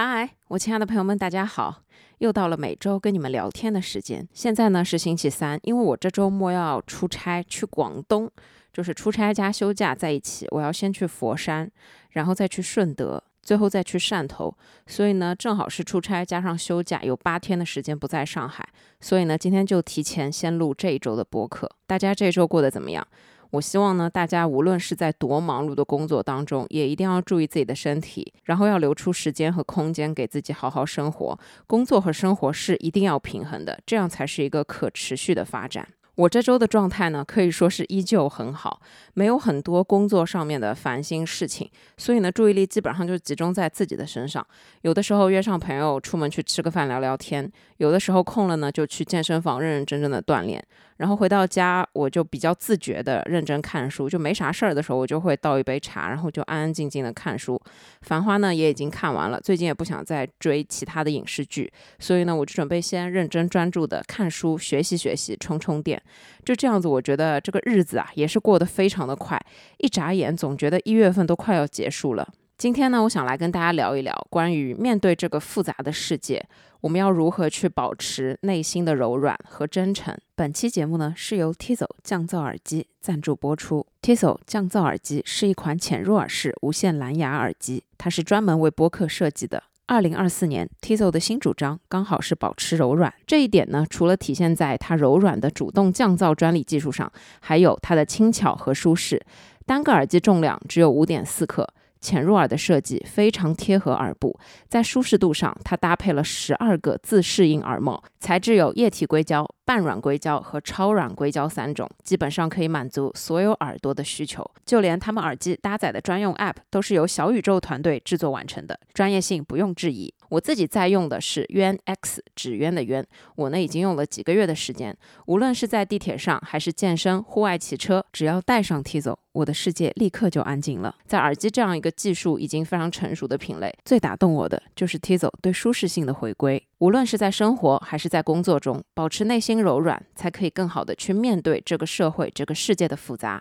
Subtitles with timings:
[0.00, 1.82] 嗨，我亲爱的朋友们，大家好！
[2.18, 4.28] 又到了每周跟你们聊天的时间。
[4.32, 8.30] 现在呢是星期三，因为我这周末要出差去广东，
[8.72, 10.46] 就是出差加休假在一起。
[10.52, 11.68] 我要先去佛山，
[12.10, 14.56] 然后再去顺德，最后再去汕头。
[14.86, 18.64] 所以呢，正好是出差加上休假，有八天的时间不在上海。
[19.00, 21.68] 所以呢，今天就提前先录这一周的播客。
[21.88, 23.04] 大家这周过得怎么样？
[23.50, 31.38] 我希望呢，大家无论是在多忙碌的工作当中，也一定要注意自己的身体，然后要留出时间和空间给自己好好生活。
[31.66, 35.88] 工作和生活是一定要平衡的，这样才是一个可持续的发展。
[36.16, 38.80] 我这周的状态呢，可以说是依旧很好，
[39.14, 44.44] 没有很多工作上面的烦心事情，所以呢，注意力基本上就集中在自己的身上。
[44.82, 50.60] 有的时候约上朋友出门去吃个饭聊聊天，有的时候空了呢，就去健身房认认真真的锻炼。
[50.98, 57.60] 然后回到家，我就比较自觉的认真看书，就没啥事儿的时候，我就会倒一杯茶，然后就安安静静的看书。
[58.02, 66.00] 繁花呢也已经看完了，最近也不想再追其他的影视剧，所以呢，我就准备先认真专注的看书、学习学习、充充电。
[66.44, 69.40] 就这样子，我觉得这个日子啊，也是过得非常的快，
[69.78, 72.28] 一眨眼总觉得一月份都快要结束了。
[72.58, 76.44] 今天呢，我想来跟大家聊一聊关于面对这个复杂的世界，
[76.80, 80.12] 我们要如何去保持内心的柔软和真诚。
[80.34, 83.86] 本期节目呢是由 Tizo 降噪耳机赞助播出。
[84.02, 89.62] Tizo 降噪耳机是一款潜入耳式无线蓝牙耳机，它是专门为播客设计的。
[89.86, 93.14] 二零二四年，Tizo 的新主张刚好是保持柔软。
[93.24, 99.24] 这一点呢，除了体现在它柔软的主动降噪专利技术上，还有它的轻巧和舒适。
[99.64, 101.72] 单个耳机重量只有五点四克。
[102.00, 114.48] 潜入耳的设计非常贴合耳部，在舒适度上，它搭配了十二个自适应耳帽，材质有液体硅胶、半软硅胶和超软硅胶三种，基本上可以满足所有耳朵的需求。
[114.64, 120.12] 就连他们耳机搭载的专用 App 都是由小宇宙团队制作完成的，专业性不用质疑。
[120.30, 123.06] 我自己在用的是渊 X，纸鸢的渊，
[123.36, 124.94] 我呢已经用了几个月的时间，
[125.26, 130.92] 无论是在地铁上还是健身、户外骑车，只要戴上 Tizo，我的世界立刻就安静了。
[131.06, 136.60] 在耳机这样一个技术已经非常成熟的品类，最打动我的就是 Tizo 对舒适性的回归。
[136.78, 143.40] 无论是在生活还是在工作中，保持内心柔软，才可以更好的去面对这个社会、这个世界的复杂。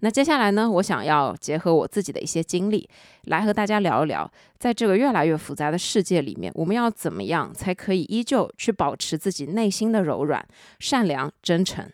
[0.00, 2.86] 那接下来呢，我想要结合我自己的一些经历，
[3.24, 10.46] 来和大家聊一聊，在这个越来越复杂的世界里面，我们要怎么样才可以依旧去保持自己内心的柔软、
[10.78, 11.90] 善良、真诚。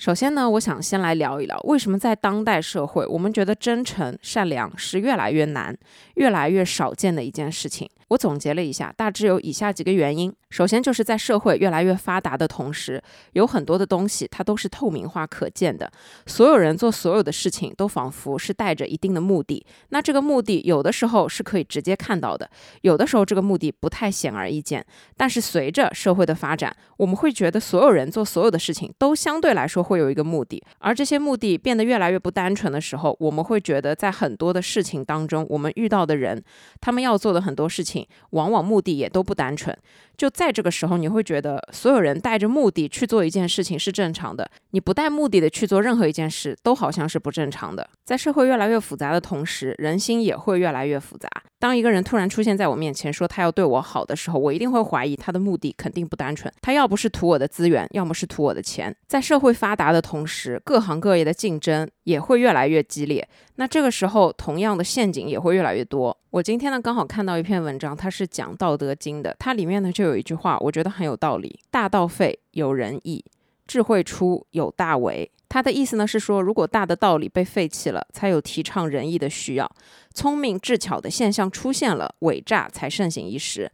[0.00, 5.76] 首先呢，我想先来聊一聊，为什么在当代社会，我们觉得真诚、善良是越来越难、
[6.14, 7.86] 越来越少见的一件事情。
[8.10, 10.32] 我总结了一下，大致有以下几个原因。
[10.50, 13.00] 首先，就是在社会越来越发达的同时，
[13.34, 15.88] 有很多的东西它都是透明化、可见的。
[16.26, 19.64] 所有人做所有的事情，都仿佛是带着一定的目的。
[19.90, 22.50] 那这个目的有的时候是可以直接看到的，
[22.80, 24.84] 有的时候这个目的不太显而易见。
[25.16, 36.42] 但是随着社会的发展，我们会觉得所有人做所有的事情都相对来说会有一个目的，而这些目的变得越来越不单纯的时候，我们会觉得在很多的事情当中，我们遇到的人，
[36.80, 37.99] 他们要做的很多事情。
[38.30, 39.76] 往往目的也都不单纯，
[40.16, 47.88] 就在这个时候，你会觉得所有人带着目的去做一件事情是正常的，你不带目的的去做任何一件事，都好像是不正常的。
[48.04, 51.28] 在社会越来越复杂的同时，人心也会越来越复杂。
[51.58, 56.52] 当一个人突然出现在我面前，说他要对我好的时候，我一定会怀疑他的目的肯定不单纯。
[56.62, 58.94] 他要不是图我的资源，要么是图我的钱。
[59.06, 63.26] 在社会发达的同时，各行各业的竞争也会越来越激烈。
[63.54, 66.16] 那这个时候，同样的陷阱也会越来越多。
[66.30, 73.24] 我今天呢，刚好看到一篇文章，它是讲《道德经》的，它里面呢就有一句话，我觉得很有道理：“大道废，有仁义；
[73.66, 79.66] 智慧出，有大为。”它的意思呢是说，如果大的道理被废弃了，才有提倡仁义的需要；
[80.14, 83.70] 聪明智巧的现象出现了，伪诈才盛行一时。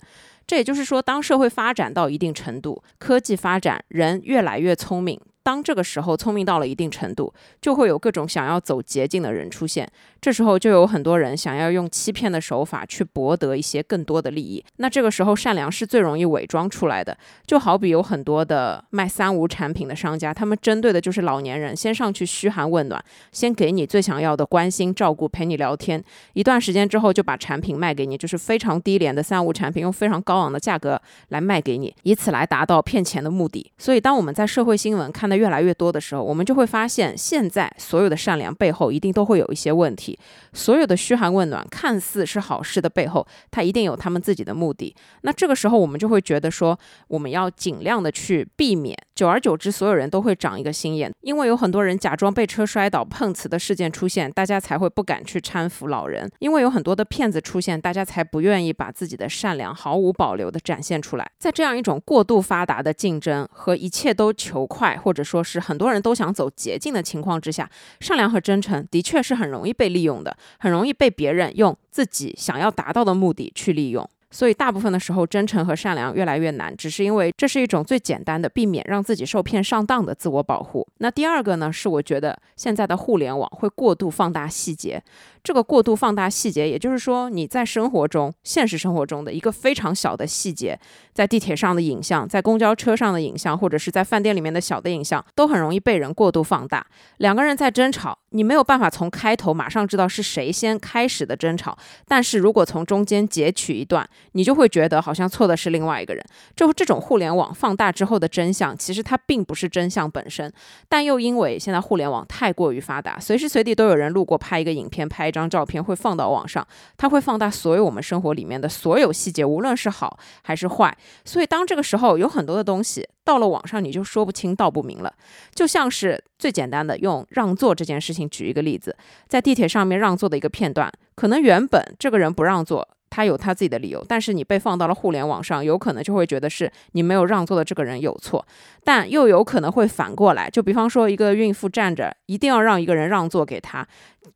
[0.46, 5.20] 这也就是说，当社会发展到一定程度，科技发展，人越来越聪明。
[5.46, 7.32] 当这个时候聪明到了一定程度，
[7.62, 9.88] 就会有各种想要走捷径的人出现。
[10.20, 14.64] 这时候就有很多人想要用欺骗的手法去博得一些更多的利益。
[14.78, 17.16] 那这个时候善良是最容易伪装出来的。
[17.46, 23.00] 就好比有很多的卖三无产品的商家，他们针对的就是老年人，先上去嘘寒问暖，
[23.30, 26.02] 先给你最想要的关心、照顾、陪你聊天，
[26.32, 33.70] 一段时间之后就把产品卖给你，就是非常低廉的三无产品，用非常高昂的价格来卖给你，以此来达到骗钱的目的。
[33.78, 40.18] 所以，当我们在社会新闻看到越来越多的时候，我们就会发现，现在所有的善良背后一定都会有一些问题。
[40.52, 44.94] 所有的嘘寒问暖看似是好事的背后，它一定有他们自己的目的。
[45.22, 46.78] 那这个时候，我们就会觉得说，
[47.08, 48.96] 我们要尽量的去避免。
[49.14, 56.30] 久而久之，所有人都会长一个心眼，因为有很多人假装被车摔倒、碰瓷的事件出现，大家才会不敢去搀扶老人。
[56.38, 61.26] 因为有很多的骗子出现，大家才不愿意把自己的善良毫无保留的展现出来。
[61.38, 67.68] 在这样一种过度发达的竞争和一切都求快，或者说是很多人都想走捷径的情况之下，
[68.00, 70.34] 善良和真诚的确是很容易被利用的。
[70.58, 80.86] 很容易被别人用自己想要达到的目的去利用，所以大部分的时候，真诚和善良越来越难，只是因为这是一种最简单的避免让自己受骗上当的自我保护。
[80.98, 85.02] 那第二个呢，是我觉得现在的互联网会过度放大细节。
[85.42, 90.78] 这个过度放大细节，也就是说，你在生活中、现实生活中的一个非常小的细节，
[91.14, 96.84] 在地铁上的影像，在公交车上的影像，或者是在饭店里面的小的影像，都很容易被人过度放大。
[97.18, 101.78] 两个人在争吵，你没有办法从开头马上知道是谁先开始的争吵，
[102.08, 106.24] 但是如果从中间截取一段，你就会觉得好像错的是另外一个人。
[106.56, 110.52] 就这种互联网放大之后的真相，其实它并不是真相本身，
[110.88, 115.36] 但又因为现在互联网太过于发达，随时随地都有人路过拍一个影片，拍一。
[115.36, 116.66] 张照片会放到网上，
[116.96, 120.96] 它会放大所有我们生活里面的所有细节，无论是好还是坏。
[121.26, 125.12] 所以当这个时候有很多的东西到了网上，你就说不清道不明了。
[125.54, 128.96] 就像是最简单的用让座这件事情举一个例子，
[129.28, 132.88] 在地铁上面让座的一个片段，可能原本这个人不让座。
[133.08, 138.44] 他有他自己的理由，但是你被放到了互联网上，有可能就会觉得是你没有让座的这个人有错，
[138.84, 140.50] 但又有可能会反过来。
[140.50, 143.86] 就比方说，一个孕妇站着，一定要让一个人让座给她，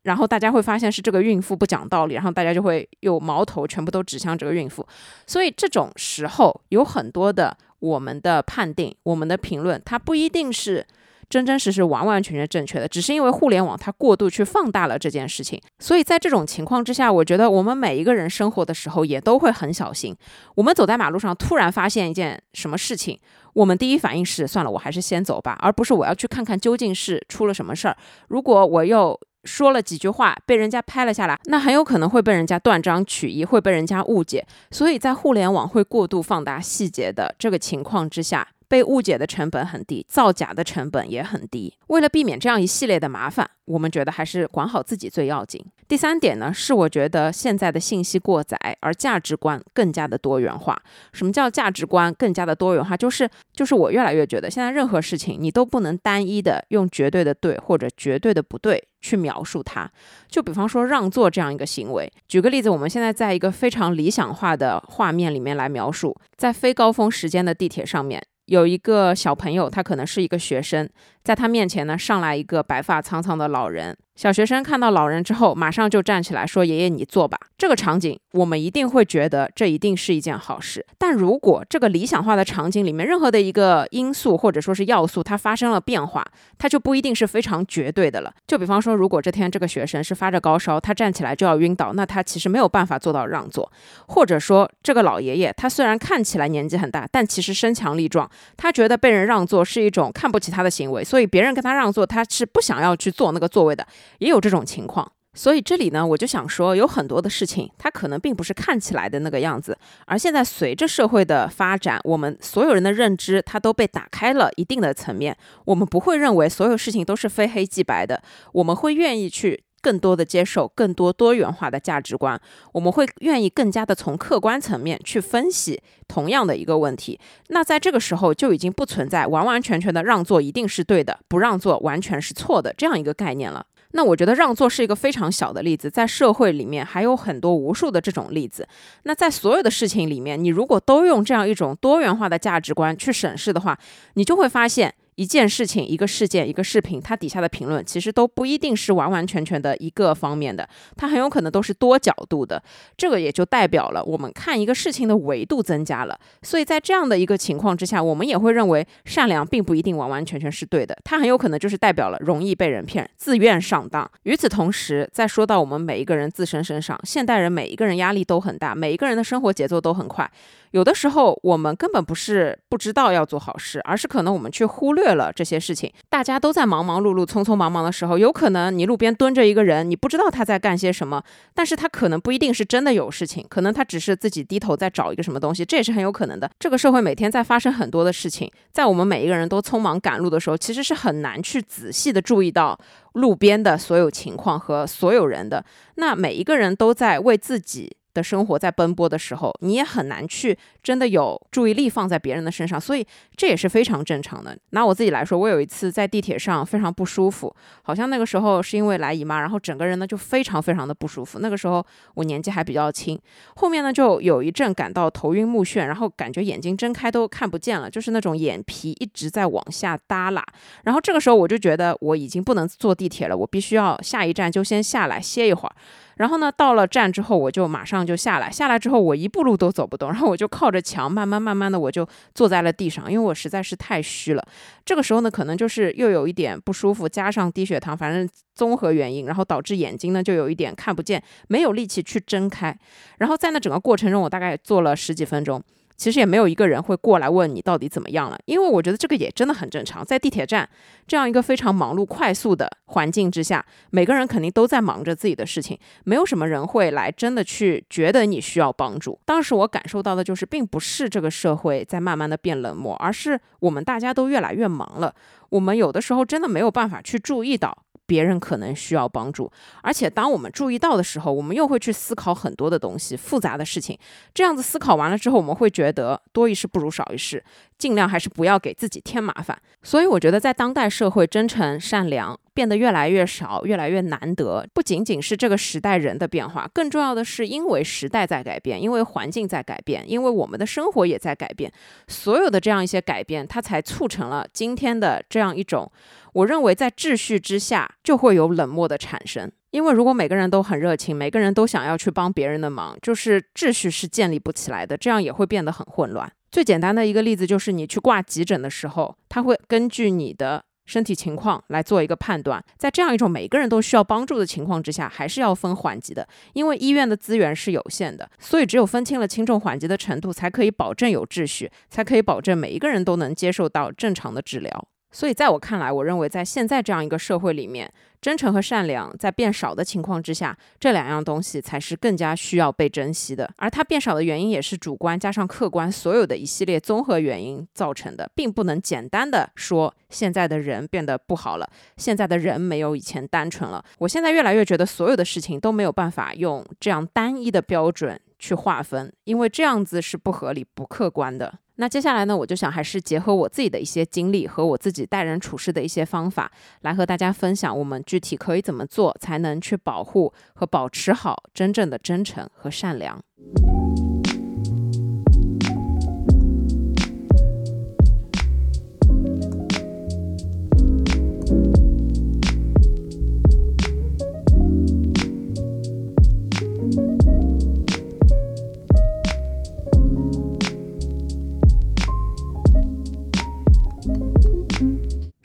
[0.03, 4.87] 然后大家会发现是这个孕妇不讲道理，然后大家就会有矛头全部都指向这个孕妇。
[5.27, 10.87] 所以这种时候有很多的我们的判定、我们的评论，它不一定是。
[11.31, 20.13] 真真实实、完完全全正确的，只是因为互联网它过度去放大了这件事情，所以在这种情况之下，我觉得我们每一个人生活的时候也都会很小心。
[20.55, 23.17] 我们走在马路上，突然发现一件什么事情，
[23.53, 27.95] 我们第一反应是算了，我还是先走吧，而不是我要去看看究竟是出了什么事儿。
[28.27, 34.45] 如果我又说了几句话，被人家拍了下来，那很有可能会被人家断章取义，会被人家误解。
[34.71, 38.47] 所以在互联网会过度放大细节的这个情况之下。
[38.71, 41.73] 被误解的成本很低，造假的成本也很低。
[41.87, 45.61] 为了避免这样一系列的麻烦，我们觉得还是管好自己最要紧。
[45.91, 50.81] 第三点呢，是我觉得现在的信息过载，而价值观更加的多元化。
[51.11, 52.95] 什么叫价值观更加的多元化？
[52.95, 59.91] 就是就是我越来越觉得，现在任何事情你都不能单一的用绝对的对或者绝对的不对去描述它。
[60.29, 68.23] 就比方说让座这样一个行为，举个例子，我们现在在一个非常理想化的画面里面来描述，在非高峰时间的地铁上面。
[68.45, 70.89] 有一个小朋友，他可能是一个学生，
[71.23, 73.97] 在他面前呢，上来一个白发苍苍的老人。
[74.13, 80.85] 小学生看到老人之后，马上就站起来说：“爷爷，你坐吧。”这个场景，我们一定会觉得这一定是一件好事。
[80.99, 86.23] 但如果这个理想化的场景里面任何的一个因素或者说是要素它发生了变化，
[86.59, 88.31] 它就不一定是非常绝对的了。
[88.45, 93.71] 就比方说，如果这天这个学生是发着高烧，他站起来就要晕倒，那他其实没有办法做到让座。
[94.07, 103.85] 或者说，这个老爷爷他虽然看起来年纪很大，但其实身强力壮，他觉得被人让座是一种看不起他的行为，所以别人跟他让座，他是不想要去坐那个座位的。
[104.19, 109.77] 也有这种情况，所以这里呢，我就想说，有很多的事情，它可能并不是看起来的那个样子。
[110.05, 115.35] 而现在随着社会的发展，我们所有人的认知，它都被打开了一定的层面。
[115.65, 122.39] 我们不会认为所有事情都是非黑即白的，我们会愿意去更多的接受更多多元化的价值观。
[122.71, 127.19] 我们会愿意更加的从客观层面去分析同样的一个问题。
[127.47, 133.65] 那在这个时候，就已经不存在完完全全的让座一定是对的，不让座完全是错的这样一个概念了。
[133.93, 138.65] 那我觉得让座是一个非常小的例子，在社会里面还有很多无数的这种例子。
[139.03, 143.77] 那在所有的事情里面，你如果都用这样一种多元化的价值观去审视的话，
[144.13, 144.93] 你就会发现。
[145.21, 152.59] 一件事情、一个事件、一个视频，它底下的评论其实都不一定是完完全全的一个方面的，它很有可能都是多角度的。
[152.97, 156.19] 这个也就代表了我们看一个事情的维度增加了。
[156.41, 164.09] 所以在这样的一个情况之下，我们也会认为善良并不一定完完全全是对的，它很有可能就是代表了容易被人骗、自愿上当。
[164.23, 170.27] 与此同时，再说到我们每一个人自身身上，现代人每一个人压力都很大，每一个人的生活节奏都很快。
[170.71, 175.91] 有的时候，我们根本不是不知道要做好事，而是可能我们却忽略了这些事情。
[176.09, 186.49] 大家都在忙忙碌碌、匆匆忙忙的时候，有可能你路边蹲着一个人，你不知道他在干些什么，但是他可能不一定是真的有事情，可能他只是自己低头在找一个什么东西，这也是很有可能的。
[186.59, 192.77] 这个社会每天在发生很多的事情，在我们每一个人都匆忙赶路的时候，其实是很难去仔细的注意到
[193.13, 195.63] 路边的所有情况和所有人的。
[195.95, 197.97] 那每一个人都在为自己。
[198.13, 204.57] 的生活在奔波的时候，你也很难去真的有注意力放在别人的身上，所以这也是非常正常的。
[204.71, 207.53] 拿我自己来说，我有一次在地铁上非常不舒服，
[207.83, 211.39] 好像那个时候是因为来姨妈，然后整个人呢就非常非常的不舒服。
[211.39, 213.19] 那个时候我年纪还比较轻，
[213.55, 220.43] 后面呢就有一阵感到头晕目眩，然后感觉眼睛睁开都看不见了，就是那种眼皮一直在往下耷拉。
[220.83, 225.75] 然后这个时候我就觉得我已经不能坐地铁了，我必须要下一站就先下来歇一会儿。
[226.17, 228.51] 然后呢，到了站之后，我就马上就下来。
[228.51, 234.45] 下来之后，我一步路都走不动，然后我就靠着墙，慢慢慢慢的，我就坐在了地上，因为我实在是太虚了。
[234.85, 242.77] 这个时候呢，可能就是又有一点不舒服，加上低血糖，反正综合原因，然后导致眼睛呢就有一点看不见，没有力气去睁开。
[243.17, 245.61] 然后在那整个过程中，我大概坐了十几分钟。
[246.01, 250.03] 其实也没有一个人会过来问你到底怎么样了，因为我觉得这个也真的很正常。
[250.03, 250.67] 在地铁站
[251.05, 259.19] 这样一个非常忙碌、快速的环境之下，每个人肯定都在忙着自己的事情，没有什么人会来真的去觉得你需要帮助。
[259.25, 265.13] 当时我感受到的就是，并不是这个社会在慢慢的变冷漠，而是我们大家都越来越忙了。
[265.49, 267.77] 我们有的时候真的没有办法去注意到。
[268.11, 269.49] 别人可能需要帮助，
[269.81, 273.97] 而且当我们注意到的时候，我们又会去思考很多的东西、复杂的事情。
[274.33, 277.41] 这样子思考完了之后，我们会觉得多一事不如少一事，
[277.77, 279.57] 尽量还是不要给自己添麻烦。
[279.81, 284.67] 所以我觉得，在当代社会，真诚善良变得越来越少，越来越难得。
[284.73, 291.71] 不仅仅是这个时代人的变化，更重要的是因为时代在改变，因为环境在改变，因为我们的生活也在改变。
[292.09, 295.89] 所有的这样一些改变，它才促成了今天的这样一种。
[296.33, 306.31] 我认为，在秩序之下就会有冷漠的产生，因为如果每个人都很热情，每个人都想要去帮别人的忙，就是秩序是建立不起来的，这样也会变得很混乱。
[306.51, 312.63] 最简单的一个例子就是，你去挂急诊的时候，他会根据你的身体情况来做一个判断。
[312.77, 324.87] 在这样一种每个人都需要帮助的情况之下，还是要分缓急的，因为医院的资源是有限的，所以只有分清了轻重缓急的程度，才可以保证有秩序，才可以保证每一个人都能接受到正常的治疗。
[325.11, 327.91] 所以，在我看来，我认为在现在这样一个社会里面，
[328.21, 333.51] 真诚和善良在变少的情况之下，这两样东西才是更加需要被珍惜的。
[333.57, 343.83] 而它变少的原因也是主观加上客观所有的一系列综合原因造成的，并不能简单的说现在的人变得不好了，现在的人没有以前单纯了。
[343.97, 351.55] 我现在越来越觉得，所有的事情都没有办法用这样单一的标准去划分，因为这样子是不合理、不客观的。
[351.75, 356.51] 那接下来呢，我就想还是结合我自己的一些经历和我自己待人处事的一些方法，
[356.81, 363.19] 来和大家分享我们具体可以怎么做，才能去保护和保持好真正的真诚和善良。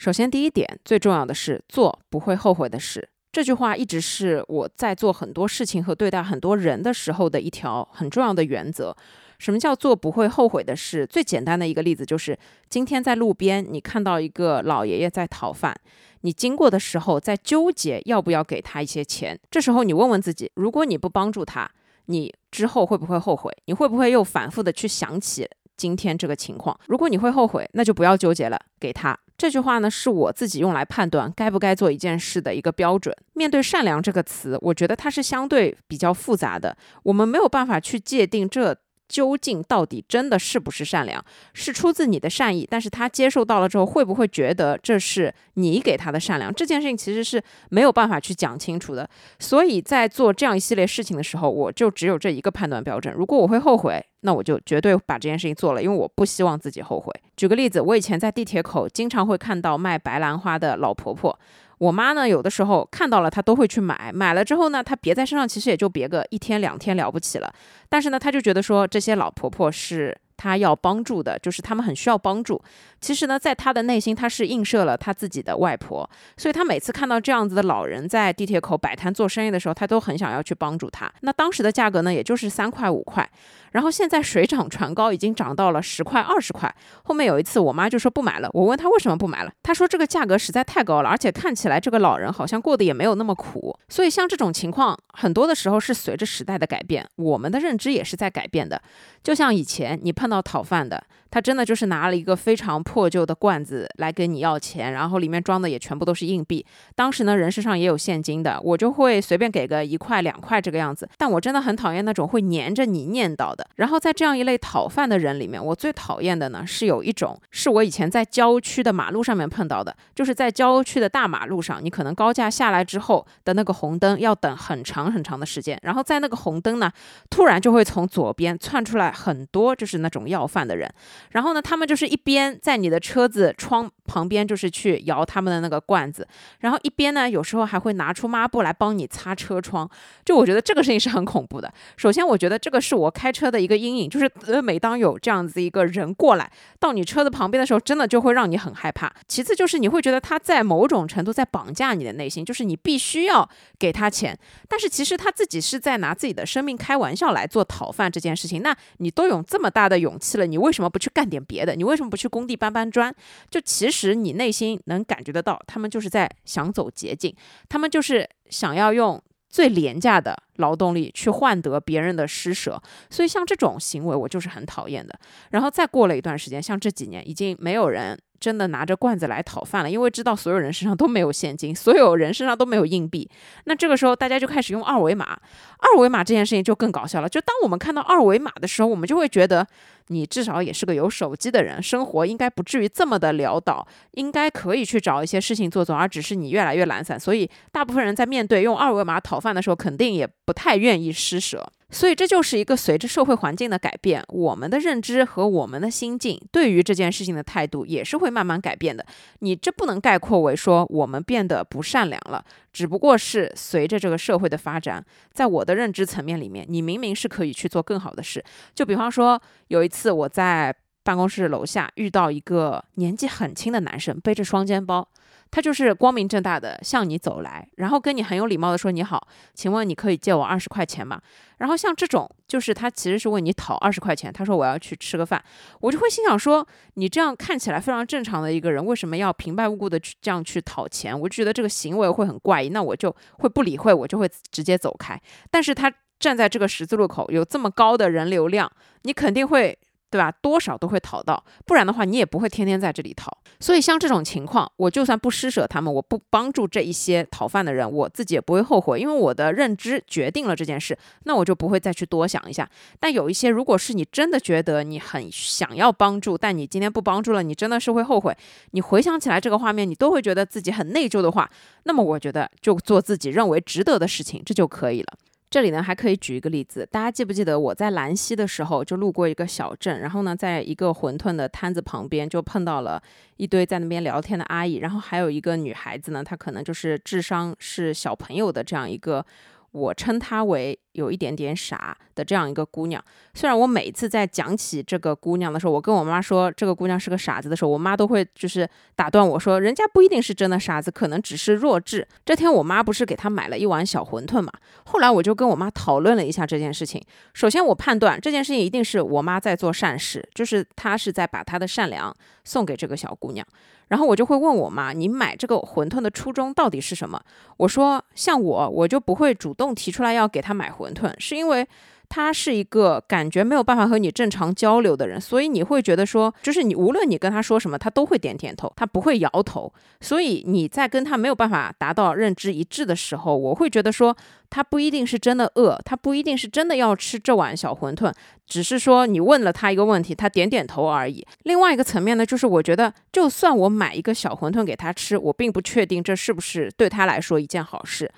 [0.06, 3.08] 首先，第一点最重要的是做不会后悔的事。
[3.32, 8.96] 这句话一直是我在做很多事情和对待很多人的时候的一条很重要的原则。
[9.40, 11.04] 什么叫做不会后悔的事？
[11.04, 15.74] 最简单的一个例子就是，今天在路边你看到一个老爷爷在讨饭，
[16.20, 19.36] 你经过的时候在纠结要不要给他一些钱。
[19.50, 21.68] 这时候你问问自己，如果你不帮助他，
[22.04, 23.52] 你之后会不会后悔？
[23.64, 26.78] 你会不会又反复的去想起今天这个情况？
[26.86, 29.18] 如果你会后悔，那就不要纠结了，给他。
[29.36, 33.14] 这句话呢，是我自己用来判断该不该做一件事的一个标准。
[33.34, 38.76] 面对“善良”这个词，我觉得它是相对比较复杂的，我们没有办法去界定这。
[39.08, 41.24] 究竟到底真的是不是善良？
[41.54, 46.52] 是出自你的善意，但是他接受到了之后，会不会觉得这是你给他的善良？
[46.52, 47.40] 这件事情其实是
[47.70, 49.08] 没有办法去讲清楚的。
[49.38, 53.14] 所以在做这样一系列事情的时候，我就只有这一个判断标准。
[53.14, 57.10] 如果我会后悔，那我就绝对把这件事情做了，因为我不希望自己后悔。
[57.36, 61.38] 举个例子，我以前在地铁口经常会看到卖白兰花的老婆婆，
[61.78, 67.54] 我妈呢有的时候看到了她都会去买，买了之后呢，她别在身上其实也就别个一天两天了不起了，
[67.88, 70.18] 但是呢，她就觉得说这些老婆婆是。
[70.36, 72.62] 他要帮助的，就是他们很需要帮助。
[73.00, 81.12] 其实呢，在他的内心，他是映射了他自己的外婆，所以他每次看到这样子的老人在地铁口摆摊做生意的时候，他都很想要去帮助他。
[81.20, 83.28] 那当时的价格呢，也就是三块五块。
[83.72, 86.74] 然后现在水涨船高，已经涨到了十块、二十块。
[87.04, 88.48] 后面有一次，我妈就说不买了。
[88.54, 93.78] 我问她为什么不买了，她说这个价格实在太高了，而且看起来这个老人好像过得也没有那么苦。
[93.88, 98.80] 所以像这种情况，很多的时候是随着时代的改变，我们的认知也是在改变的。
[99.22, 101.00] 就像以前你碰看到讨饭的。
[101.36, 106.64] 他真的就是拿了一个非常破旧的罐子来跟你要钱，然后里面装的也全部都是硬币。
[106.94, 111.06] 当时呢，人身上也有现金的，我就会随便给个一块两块这个样子。
[111.18, 113.68] 但我真的很讨厌那种会黏着你念叨的。
[113.74, 126.90] 然后在这样一类讨饭的人里面，我最讨厌的呢是有一种，是我以前在郊区的马路上面碰到的，就是在郊区的大马路上，你可能高架下来之后的那个红灯要等很长很长的时间，然后在那个红灯呢，
[127.28, 130.90] 突然就会从左边窜出来很多就是那种要饭的人。
[131.30, 136.26] 然后呢，他们就是一边在你的车子窗旁边，就是去摇他们的那个罐子，
[136.60, 139.88] 然后一边呢，有时候还会拿出抹布来帮你擦车窗。
[140.24, 141.72] 就我觉得这个事情是很恐怖的。
[141.96, 149.12] 首先，我觉得这个是我开车的一个阴影，就是呃，每当有这样子一个人过来到你车子旁边的时候，真的就会让你很害怕。
[149.28, 158.62] 其次就是你会觉得他在某种程度在绑架你的内心，就是你必须要给他钱，但是其实他自己是在拿自己的生命开玩笑来做讨饭这件事情。
[158.62, 161.12] 那你都有这么大的勇气了，你为什么不去去？
[161.14, 163.14] 干点别的，你为什么不去工地搬搬砖？
[163.48, 167.34] 就其实你内心能感觉得到，他们就是在想走捷径，
[167.68, 172.82] 他们就是想要用最廉价的劳动力去换得别人的施舍。
[173.08, 175.18] 所以像这种行为，我就是很讨厌的。
[175.50, 178.18] 然后再过了一段时间，像这几年已经没有人。
[178.40, 183.28] 真的拿着罐子来讨饭了，因为知道所有人身上都没有现金，所有人身上都没有硬币。
[183.64, 185.38] 那这个时候，大家就开始用二维码。
[185.78, 187.28] 二维码这件事情就更搞笑了。
[187.28, 189.66] 就当我们看到二维码的时候，我们就会觉得，
[190.08, 197.20] 你至少也是个有手机的人，生活应该不至于这么的潦倒，应该可以去找一些事情做做，而只是你越来越懒散。
[197.20, 201.70] 所以，大部分人在面对用二维码讨饭的时候，肯定也不太愿意施舍。
[201.88, 209.06] 所以这就是一个随着社会环境的改变，我们的认知和我们的心境对于这件事情的态度也是会慢慢改变的。
[209.38, 218.44] 你这不能概括为说我们变得不善良了，只不过是随着这个社会的发展，在我的认知层面里面，你明明是可以去做更好的事。
[218.74, 220.74] 就比方说，有一次我在
[221.04, 225.08] 办公室楼下遇到一个年纪很轻的男生，背着双肩包。
[225.56, 231.18] 他就是光明正大的向你走来，然后跟你很有礼貌的说：“你好，请问你可以借我二十块钱吗？”
[231.56, 234.30] 然后像这种，就是他其实是问你讨二十块钱。
[234.30, 235.42] 他说：“我要去吃个饭。”
[235.80, 245.18] 我就会心想说：“你这样看起来非常正常的一个人，为什么要平白无故的去这样去讨钱？”我就觉得这个行为会很怪异，那我就会不理会，我就会直接走开。
[245.50, 248.70] 但是他站在这个十字路口，有这么高的人流量，
[249.04, 249.78] 你肯定会。
[250.16, 250.32] 对吧？
[250.40, 253.30] 多少都会讨到，不然的话你也不会天天在这里讨。
[253.60, 262.66] 所以像这种情况，我就算不施舍他们，我不帮助这一些讨饭的人，我自己也不会后悔，因为我的认知决定了这件事，那我就不会再去多想一下。
[262.98, 268.34] 但有一些，如果是你真的觉得你很想要帮助，但你今天不帮助了，你真的是会后悔。
[268.70, 271.50] 你回想起来这个画面，你都会觉得自己很内疚的话，
[271.82, 275.18] 那么我觉得就做自己认为值得的事情，这就可以了。
[275.48, 283.00] 这里呢还可以举一个例子，大家记不记得我在兰溪的时候就路过一个小镇，然后呢在一个馄饨的摊子旁边就碰到了
[283.36, 289.24] 一堆在那边聊天的阿姨，然后还有一个女孩子呢，她可能就是智商是小朋友的这样一个。
[289.72, 293.02] 我称她为有一点点傻的这样一个姑娘。
[293.34, 302.06] 虽然我每次在讲起这个姑娘的时候，我跟我妈说这个姑娘是个傻子的时候，我妈都会就是打断我说，人家不一定是真的傻子，可能只是弱智。
[302.24, 304.50] 这天我妈不是给她买了一碗小馄饨嘛？
[304.86, 307.02] 后来我就跟我妈讨论了一下这件事情。
[307.34, 313.46] 首先我判断这件事情一定是我妈在做善事，就是她是在把她的善良送给这个小姑娘。
[313.88, 317.22] 然后我就会问我妈：“你买这个馄饨的初衷到底是什么？”
[317.58, 321.66] 我说：“像我，我就不会主动提出来要给她买馄馄饨，是因为。”
[322.08, 329.72] 他是一个感觉没有办法和你正常交流的人，所以你会觉得说，就是你无论你跟他说什么，他都会点点头，他不会摇头。
[330.00, 334.16] 所以你在跟他没有办法达到认知一致的时候，我会觉得说，
[334.48, 338.14] 他不一定是真的饿，他不一定是真的要吃这碗小馄饨，
[338.46, 341.26] 只是说你问了他一个问题，他点点头而已。
[341.42, 348.08] 另外一个层面呢，就是我觉得，就算我买一个小馄饨给他吃，我并不确定这是不是对他来说一件好事。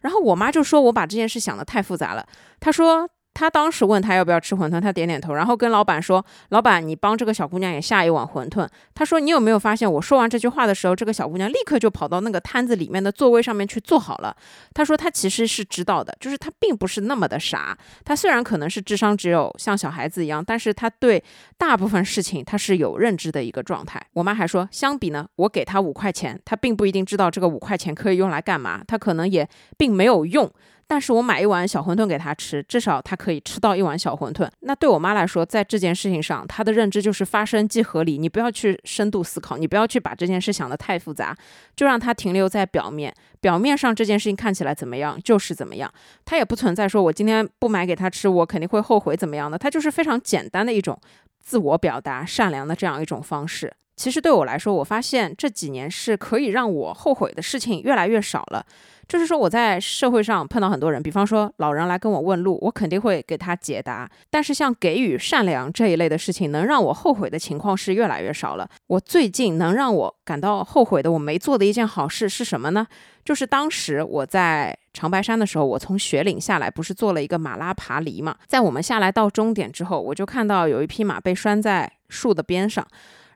[0.00, 2.26] 然后我妈就说我把这件事想的太复杂了，
[2.60, 3.08] 她说。
[3.38, 14.36] 他当时问他要不要吃馄饨，他点点头，然后跟老板说：“老板，你帮这个小姑娘也下一碗馄饨。”他说：“你有没有发现，我说完这句话的时候，这个小姑娘立刻就跑到那个摊子里面的座位上面去坐好了。”
[14.74, 17.78] 他说：“他其实是知道的，就是他并不是那么的傻。
[18.04, 21.22] 他虽然可能是智商只有像小孩子一样，但是他对
[21.56, 30.50] 大部分事情他是有认知的一个状态。”我妈还说：“相比呢，我给他五块钱，他并不一定知道这个五块钱可以用来干嘛，他可能也并没有用。”
[30.90, 34.48] 但是我买一碗小馄饨给他吃，至少他可以吃到一碗小馄饨。
[34.60, 38.16] 那对我妈来说，在这件事情上，她的认知就是发生即合理。
[38.16, 41.36] 你不要去深度思考，你不要去把这件事想得太复杂，
[41.76, 43.14] 就让它停留在表面。
[43.40, 45.92] 表面上这件事情看起来怎么样，就是怎么样。
[46.24, 49.58] 它也不存在说我今天不买给他吃，我肯定会后悔怎么样的。
[49.58, 50.98] 它就是非常简单的一种
[51.38, 53.70] 自我表达、善良的这样一种方式。
[53.94, 58.64] 其实对我来说，我发现这几年是可以让我后悔的事情越来越少了。
[59.08, 64.06] 就是说，我在社会上碰到很多人，比方说老人来跟我问路，我肯定会给他解答。
[64.28, 68.68] 但是像给予善良这一类的事情，能让我后悔的情况是越来越少了。
[68.86, 72.86] 我最近能让我感到后悔的，我没做的一件好事是什么呢？
[73.24, 78.36] 就是当时我在长白山的时候，我从雪岭下来，不是做了一个马拉爬犁嘛？
[78.46, 82.86] 在我们下来到终点之后，我就看到有一匹马被拴在树的边上，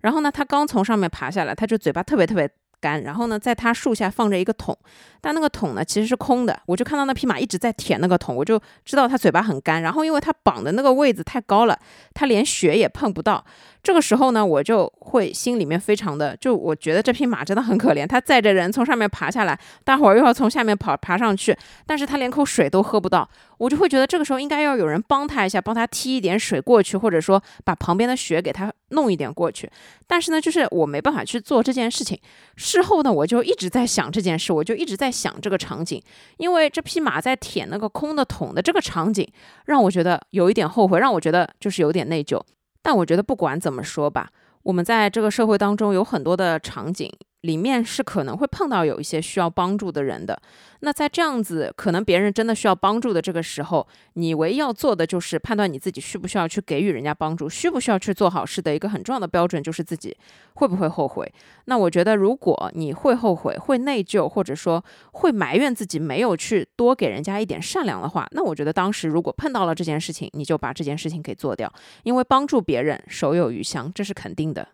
[0.02, 2.50] 然后呢，它刚从上面爬下来，它就嘴巴特别特别。
[2.82, 4.76] 干，然后呢，在它树下放着一个桶，
[5.20, 6.60] 但那个桶呢其实是空的。
[6.66, 9.80] 我就看到那匹马一直在舔那个桶，我就知道它嘴巴很干。
[9.80, 11.78] 然后因为它绑的那个位置太高了，
[12.12, 13.44] 它连血也碰不到。
[13.82, 29.68] 这个时候呢，我就会心里面非常的，就我觉得这匹马真的很可怜，它载着人从上面爬下来，大伙儿又要从下面跑爬上去，但是它连口水都喝不到，我就会觉得这个时候应该要有人帮他一下，帮他踢一点水过去，或者说把旁边的雪给他弄一点过去。
[30.06, 32.16] 但是呢，就是我没办法去做这件事情。
[32.54, 36.00] 事后呢，我就一直在想这件事，我就一直在想这个场景，
[36.36, 39.26] 因为这匹马在舔那个空的桶的这个场景，
[39.66, 42.40] 让我觉得有一点后悔，让我觉得就是有点内疚。
[42.82, 44.30] 但我觉得不管怎么说吧，
[44.64, 47.12] 我们在这个社会当中有很多的场景。
[47.42, 50.40] 里面是可能会碰到有一些需要帮助的人的，
[50.81, 60.16] 那在这样子可能别人真的需要帮助的这个时候，你唯一要做的就是判断你自己需不需要去给予人家帮助，需不需要去做好事的一个很重要的标准就是自己
[60.55, 61.33] 会不会后悔。
[61.66, 71.72] 那我觉得如果你会后悔、会内疚，或者说会埋怨自己没有去多给人家一点善良的话，那我觉得当时如果碰到了这件事情，你就把这件事情给做掉，
[72.05, 74.68] 因为帮助别人手有余香，这是肯定的。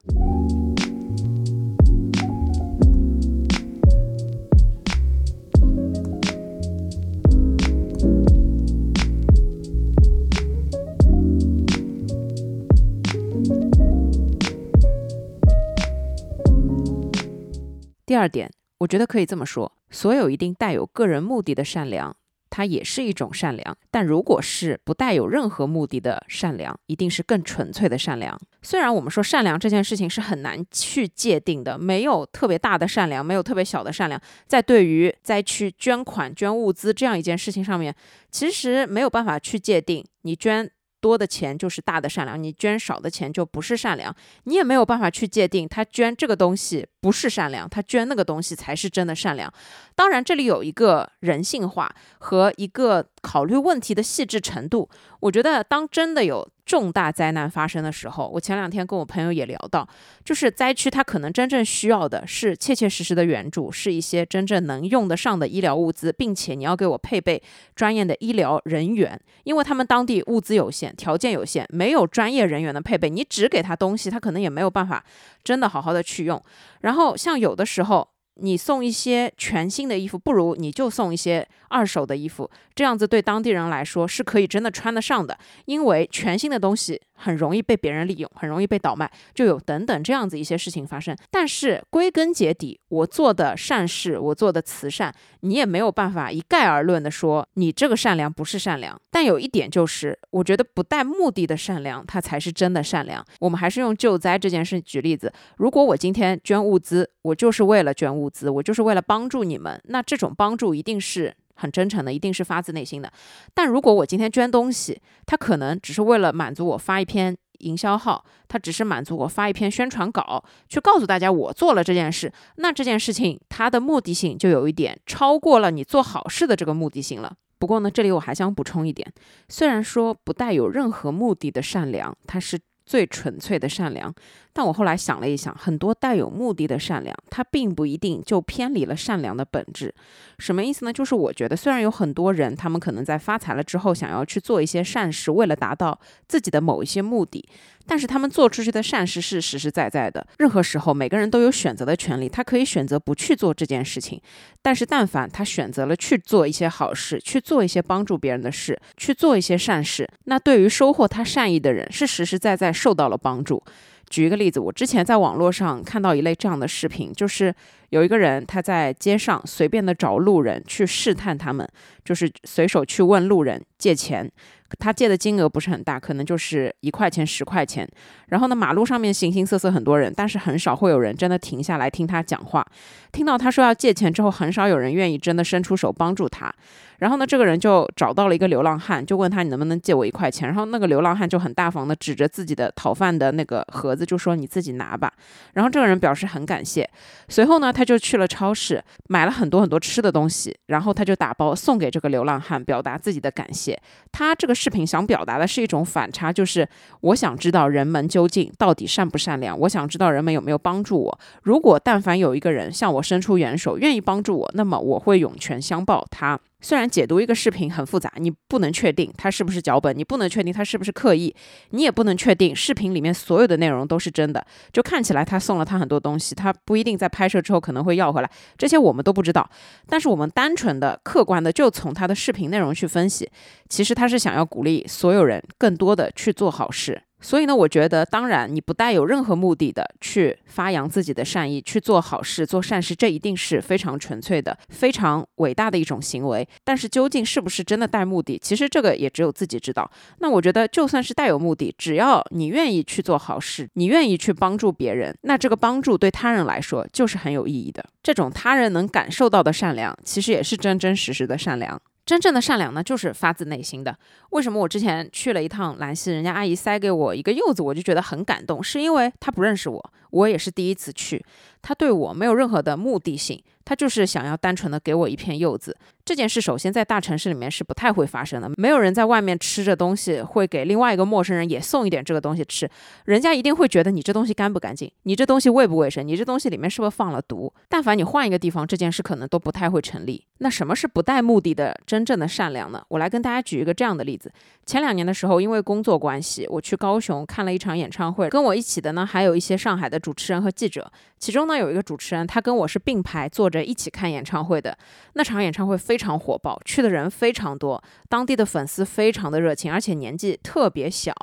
[18.09, 22.17] 第二点，我觉得可以这么说：所有一定带有个人目的的善良，
[22.49, 23.77] 它也是一种善良。
[23.91, 28.41] 但如果是不带有任何目的的善良，一定是更纯粹的善良。
[28.63, 34.19] 虽然我们说善良这件事情是很难去界定的，没有特别大的善良，没有特别小的善良。
[34.47, 37.95] 在对于灾区捐款、捐物资这样一件事情上面，
[38.31, 40.71] 其实没有办法去界定你捐。
[41.01, 49.53] 多的钱就是大的善良，你捐少的钱就不是善良，你也没有办法去界定他捐这个东西不是善良，他捐那个东西才是真的善良。
[49.95, 54.89] 当然，这里有一个人性化和一个考虑问题的细致程度。
[55.21, 59.89] 我觉得，当真的有重大灾难发生的时候，我前两天跟我朋友也聊到，
[60.25, 67.43] 就是灾区他可能真正需要的是切切实实的援助，是一些真正能用得上的医疗物资，并且你要给我配备
[67.75, 75.05] 专业的医疗人员，因为他们当地物资有限，条件有限，没有专业人员的配备，你只给他东西，他可能也没有办法
[75.43, 76.41] 真的好好的去用。
[76.89, 78.09] 然后，像有的时候。
[78.41, 87.03] 你送一些全新的衣服，不如你就送一些二手的衣服，这样子对当地人来说是可以真的穿得上的，因为全新的东西。
[87.19, 91.17] 很容易被别人利用，很容易被倒卖，就有等等这样子一些事情发生。
[91.31, 98.99] 但是归根结底，我做的善事，我做的慈善，你也没有办法一概而论的说你这个善良不是善良。
[99.11, 103.25] 但有一点就是，我觉得不带目的的善良，它才是真的善良。
[103.41, 105.33] 我们还是用救灾这件事举例子。
[105.57, 111.35] 如果我今天捐物资，我就是为了捐物资，我就是为了帮助你们，那这种帮助一定是。
[111.59, 113.13] 很真诚的，一定是发自内心的。
[113.53, 127.35] 但如果我今天捐东西，他可能只是为了满足我发一篇营销号，他只是满足我发一篇宣传稿，去告诉大家我做了这件事，那这件事情它的目的性就有一点超过了你做好事的这个目的性了。
[127.59, 129.13] 不过呢，这里我还想补充一点，
[129.49, 132.59] 虽然说不带有任何目的的善良，它是。
[132.89, 134.11] 最纯粹的善良，
[134.59, 139.95] 但我后来想了一想，很多带有目的的善良，它并不一定就偏离了善良的本质。
[140.41, 140.93] 什么意思呢？
[140.93, 147.49] 就是我觉得，虽然有很多人，他们可能在发财了之后，想要去做一些善事，为了达到自己的某一些目的。
[147.87, 150.27] 但是他们做出去的善事是实实在在的。
[150.39, 154.21] 任何时候，每个人都有选择的权利，他可以选择不去做这件事情。
[154.61, 163.63] 但是，但凡他选择了去做一些好事，去做一些帮助别人的事，去做一些善事，那对于收获他善意的人，是实实在在受到了帮助。
[164.09, 167.55] 举一个例子，我之前在网络上看到一类这样的视频，就是
[167.91, 171.69] 有一个人他在街上随便的找路人去试探他们，
[172.05, 174.31] 就是随手去问路人借钱。
[174.79, 177.89] 他借的金额不是很大，可能就是一块钱、十块钱。
[178.27, 182.67] 然后呢，马路上面形形色色很多人，但是很少会有人真的停下来听他讲话。
[183.11, 186.55] 听到他说要借钱之后，很少有人愿意真的伸出手帮助他。
[186.99, 190.49] 然后呢，这个人就找到了一个流浪汉，就问他你能不能借我一块钱。
[190.49, 195.13] 然后那个流浪汉就很大方的指着自己的讨饭的那个盒子，就说你自己拿吧。
[195.55, 196.89] 然后这个人表示很感谢。
[197.29, 203.81] 随后呢，他就去了超市，买了很多很多吃的东西，然后他就打包送给这个流浪汉，表达自己的感谢。
[204.11, 206.69] 他这个视频想表达的是一种反差，就是
[207.03, 211.21] 我想知道人们究竟到底善不善良，我想知道人们有没有帮助我。
[211.43, 216.39] 如果但凡有一个人向我伸出援手，愿意帮助我，那么我会涌泉相报他。
[216.61, 221.35] 虽然解读一个视频很复杂，你不能确定他是不是脚本，你不能确定他是不是刻意，
[221.71, 224.45] 你也不能确定视频里面所有的内容都是真的。
[224.73, 229.49] 就看起来他送了他很多东西，他不一定在拍摄之后可能会要回来，这些我们都不知道。
[229.87, 233.31] 但是我们单纯的、客观的就从他的视频内容去分析，
[233.69, 237.03] 其实他是想要鼓励所有人更多的去做好事。
[237.21, 246.47] 所以呢，我觉得，当然，你不带有任何目的的去发扬自己的善意，去做好事、做善事，这一定是非常纯粹的、非常伟大的一种行为。
[246.63, 249.91] 但是，究竟是不是真的带目的，其实这个也只有自己知道。
[250.19, 257.85] 那我觉得，就算是带有目的，只要你愿意去做好事，你愿意去帮助别人，那这个帮助对他人来说就是很有意义的。
[258.03, 261.81] 这种他人能感受到的善良，其实也是真真实实的善良。
[262.09, 263.95] 真正的善良呢，就是发自内心的。
[264.31, 271.23] 为什么我之前去了一趟兰溪，人家阿姨塞给我一个柚子，我就觉得很感动，是因为她不认识我，我也是第一次去，
[271.69, 273.43] 他对我没有任何的目的性。
[273.63, 282.67] 他就是想要单纯的给我一片柚子，这件事首先在大城市里面是不太会发生的，没有人在外面吃着东西会给另外一个陌生人也送一点这个东西吃，
[283.05, 287.53] 人家一定会觉得你这东西干不干净，你这东西卫不卫生，你这东西里面是不是放了毒？
[287.69, 290.25] 但凡你换一个地方，这件事可能都不太会成立。
[290.39, 292.83] 那什么是不带目的的真正的善良呢？
[292.89, 294.33] 我来跟大家举一个这样的例子：
[294.69, 303.65] 前两年的时候，因为工作关系，我去高雄看了一场演唱会，跟我一起的呢还有一些上海的主持人和记者，其中呢有一个主持人，他跟我是并排坐着。
[303.65, 304.77] 一起看演唱会的
[305.15, 311.15] 那场演唱会非常火爆，去的人非常多，当地的粉丝非常的热情，而且年纪特别小。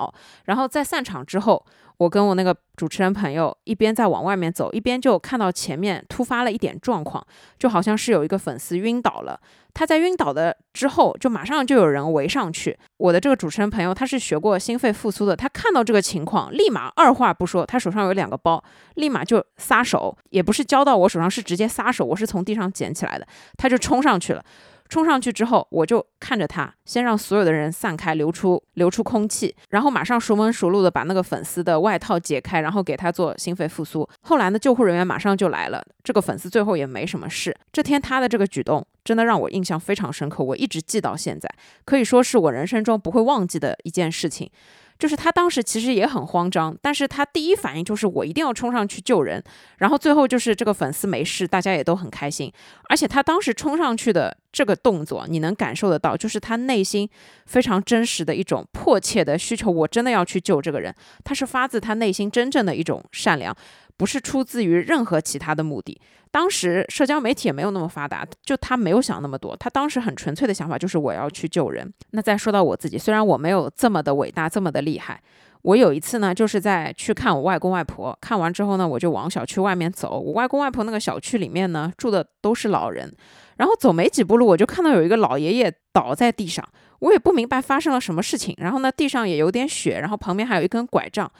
[0.46, 1.64] 然后在散场之后，
[1.98, 7.26] 我跟我那个主持人朋友一边在往外面走，一边就看到前面突发了一点状况，
[7.58, 9.40] 就好像是有一个粉丝晕倒了。
[9.72, 12.78] 他在晕倒的之后，就马上就有人围上去。
[12.96, 18.62] 我的这个主持人朋友他是学过心肺复苏的，他看到这个情况，立马二话不说，他手上有两个包，
[18.94, 24.44] 立马就撒手，也不是交到我手上，是直接撒手，我是从地上捡起来的，他就冲上去了。
[24.88, 34.08] 冲上去之后，我就看着他，先让所有的人散开，流出流出空气，然后马上熟门熟路的把那个粉丝的外套解开，然后给他做心肺复苏。
[34.22, 37.56] 后来呢，救护人员马上就来了，这个粉丝最后也没什么事。
[37.72, 41.48] 这天他的这个举动真的让我印象非常深刻，我一直记到现在，
[41.84, 44.50] 可以说是我人生中不会忘记的一件事情。
[44.98, 49.42] 就是他当时其实也很慌张，但是他第一反应就是我一定要冲上去救人，
[49.78, 52.52] 然后最后就是这个粉丝没事，大家也都很开心。
[52.88, 57.08] 而且他当时冲上去的这个动作，你能感受得到，就是他内心
[57.46, 63.54] 非常真实的一种迫切的需求，我真的要去救这个人，他是发自他内心真正的一种善良。
[63.96, 66.00] 不是出自于任何其他的目的。
[66.30, 69.56] 当时社交媒体也没有那么发达，就他没有想那么多。
[69.56, 71.90] 他当时很纯粹的想法就是我要去救人。
[72.10, 75.22] 那再说到我自己，虽然我没有这么的伟大，这么的厉害，
[75.62, 78.16] 我有一次呢，就是在去看我外公外婆。
[78.20, 80.18] 看完之后呢，我就往小区外面走。
[80.18, 83.10] 我外公外婆那个小区里面呢，住的都是老人。
[83.56, 86.62] 然后走没几步路，我就看到有一个老爷爷倒在地上。
[86.98, 88.54] 我也不明白发生了什么事情。
[88.58, 91.30] 然后呢，地上也有点血，然后旁边还有一根拐杖，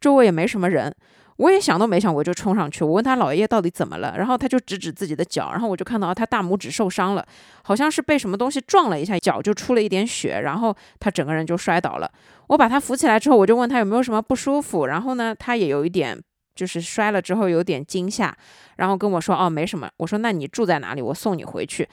[0.00, 0.94] 周围也没什么人。
[1.36, 2.82] 我也想都没想，我就冲上去。
[2.82, 7.26] 我问他老爷爷到底怎么了，然后他就指指自己的脚，然后我就看到他大拇指受伤了，
[7.62, 12.10] 好像是被什么东西撞了一下，脚就出了一点血，然后他整个人就摔倒了。
[12.46, 16.18] 我把他扶起来之后，我就问他有没有什么不舒服，然后呢，他也有一点
[16.54, 18.34] 就是摔了之后有点惊吓，
[18.76, 19.88] 然后跟我说哦没什么。
[19.98, 21.02] 我说那你住在哪里？
[21.02, 21.86] 我送你回去。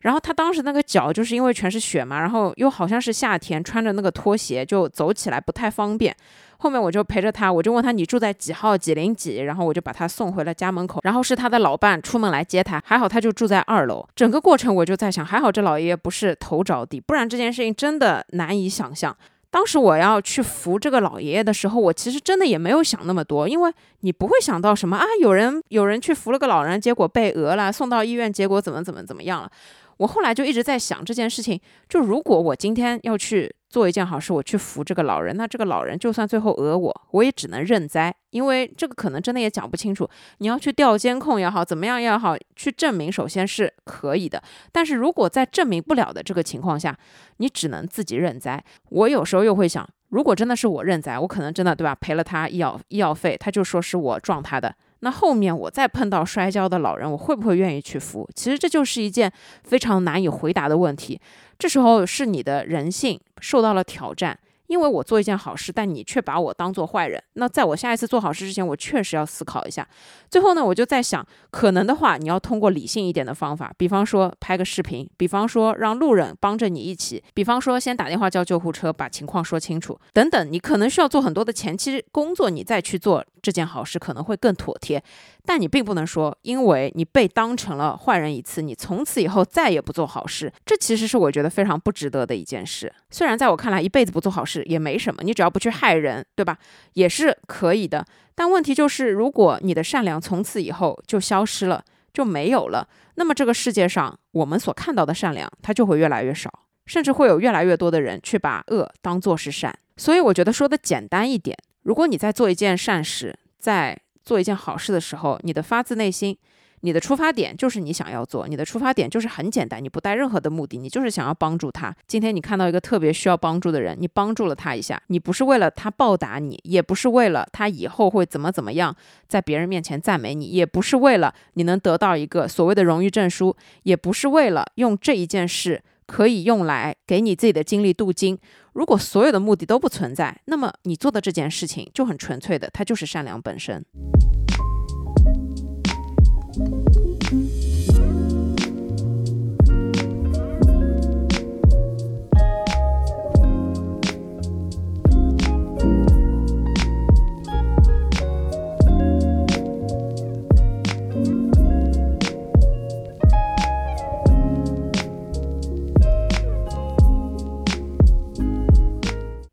[0.00, 6.16] 然后他当时那个脚就是因为全是血嘛，然后又好像是夏天，穿着那个拖鞋就走起来不太方便。
[6.58, 11.00] 后面我就陪着他，我就问他你住在几号几零几，然后我就把他送回了家门口。
[11.04, 14.06] 然后是他的老伴出门来接他，还好他就住在二楼。
[14.16, 19.16] 整个过程我就在想，还好这老爷爷不是头着地，不然这件事情真的难以想象。
[19.50, 29.50] 当时我要去扶这个老爷爷的时候，我其实真的也没有想那么多，因为你不会想到什么啊，有人有人去扶了个老人，结果被讹了，送到医院，结果怎么怎么怎么样了。
[29.98, 40.08] 我后来就一直在想这件事情，就如果我今天要去做一件好事，我去扶这个老人，那这个老人就算最后讹我，我也只能认栽，因为这个可能真的也讲不清楚。
[40.38, 44.42] 你要去调监控也好，怎么样也好，去证明，首先是可以的。
[44.72, 46.96] 但是如果在证明不了的这个情况下，
[47.38, 48.64] 你只能自己认栽。
[48.90, 54.74] 我有时候又会想，如果真的是我认栽，我可能真的对吧，赔了他医药医药费，他就说是我撞他的。
[55.00, 58.28] 那后面我再碰到摔跤的老人，我会不会愿意去扶？
[58.34, 59.32] 其实这就是一件
[59.62, 61.20] 非常难以回答的问题。
[61.58, 64.38] 这时候是你的人性受到了挑战。
[64.68, 67.22] 因为我做一件好事，但你却把我当做坏人。
[67.32, 69.86] 那在我下一次做好事之前，我确实要思考一下。
[70.30, 80.52] 最后呢，我就在想，可能的话，你要通过理性一点的方法，比方说拍个视频，比方说让路人帮着你一起，比方说先打电话叫救护车，把情况说清楚，等等。
[80.52, 85.02] 你可能需要做很多的前期工作，你再去做这件好事可能会更妥帖。
[85.44, 90.52] 但你并不能说，因为你被当成了坏人一次，你从此以后再也不做好事。
[90.66, 92.92] 这其实是我觉得非常不值得的一件事。
[93.10, 96.58] 虽然在我看来，一辈子不做好事也没什么，你只要不去害人，对吧？
[96.94, 98.04] 也是可以的。
[98.34, 106.50] 但问题就是，如果你的善良从此以后就消失了，就没有了，那么这个世界上我们所看到的善良，它就会越来越少，
[106.86, 109.76] 甚至会有越来越多的人去把恶当做是善。
[109.96, 116.38] 所以我觉得说的简单一点，如果你在做一件善事，在做一件好事的时候，你的发自内心，
[116.80, 121.94] 你的出发点就是你想要做，你的出发点就是很简单，你不带任何的目的，你就是想要帮助他。
[122.06, 128.94] 今天你看到一个特别需要帮助的人，你帮助了他一下，你不是为了他报答你，也不是为了他以后会怎么怎么样，
[129.26, 138.38] 在别人面前赞美你，也不是为了你能得到一个所谓的荣誉证书，也不是为了用这一件事可以用来给你自己的精力镀金。
[138.72, 143.84] 如果所有的目的都不存在，那么你做的这件事情就很纯粹的，它就是善良本身。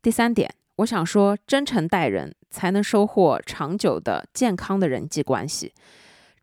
[0.06, 5.74] 第三点，我想说，真诚待人才能收获长久的、健康的人际关系。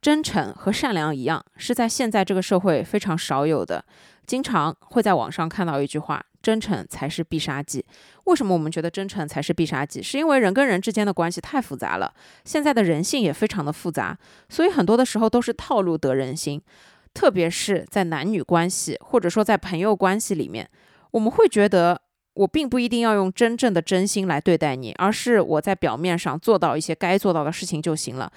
[0.01, 3.85] 真诚和善良一样，是在现在这个社会非常少有的。
[4.27, 7.87] 经常会在网上看到一句话：“真诚才是必杀技。”
[8.27, 10.03] 为什么我们觉得真诚才是必杀技？
[10.03, 12.12] 是因为人跟人之间的关系太复杂了，
[12.44, 16.61] 现在的人性也非常的复杂，所以很多的时候都是套路得人心。
[17.14, 20.68] 特别是在男女关系，或者说在朋友关系里面，
[21.12, 22.03] 我们会觉得。
[22.35, 28.33] 我并不一定要用真正的真心来对待你，而是我在表面上做到一些该做到的事情就行了。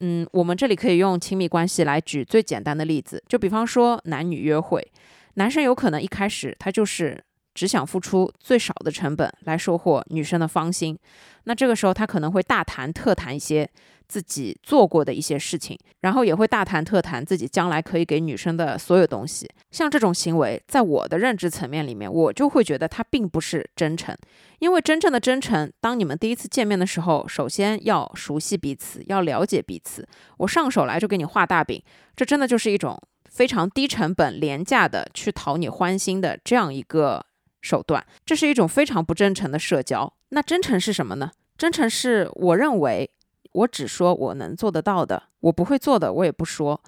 [0.00, 4.86] 嗯，我们这里可以用亲密关系来举最简单的例子，就比方说男女约会，
[5.34, 7.22] 男生有可能一开始他就是
[7.54, 10.98] 只想付出最少的成本来收获女生的芳心，
[11.44, 13.68] 那这个时候他可能会大谈特谈一些。
[14.08, 19.48] 自己做过的一些事情，然后也会大谈特谈自己将来可以给女生的所有东西。
[19.70, 24.16] 像这种行为，在我的认知层面里面，我就会觉得他并不是真诚。
[24.58, 30.08] 因为真正的真诚，当你们第一次见面的时候，首先要熟悉彼此，要了解彼此。
[30.38, 31.82] 我上手来就给你画大饼，
[32.14, 32.98] 这真的就是一种
[33.30, 37.26] 非常低成本、廉价的去讨你欢心的这样一个
[37.60, 38.06] 手段。
[38.24, 40.14] 这是一种非常不真诚的社交。
[40.30, 41.32] 那真诚是什么呢？
[41.58, 43.10] 真诚是我认为。
[43.56, 46.78] 我只说我能做得到的，我不会做的我也不说，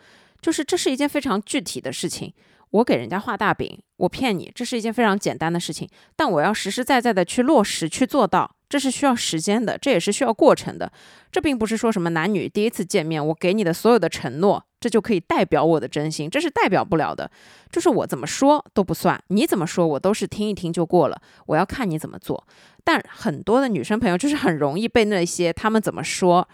[0.43, 2.33] 就是这是一件非常具体的事情。
[2.71, 10.93] 我给人家画大饼，我骗你，这是一件非常简单的事情，但我要实实在在的去落实去做到，这是需要时间的，这也是需要过程的。
[11.33, 17.31] 这并不是说什么男女第一次见面，我给你的所有的承诺，这就可以代表我的真心，这是代表不了的。
[17.73, 22.47] 就是我怎么说都不算，你怎么说我都是听一听就过了，我要看你怎么做。
[22.89, 26.49] 但很多的女生朋友就是很容易被那些他们怎么说。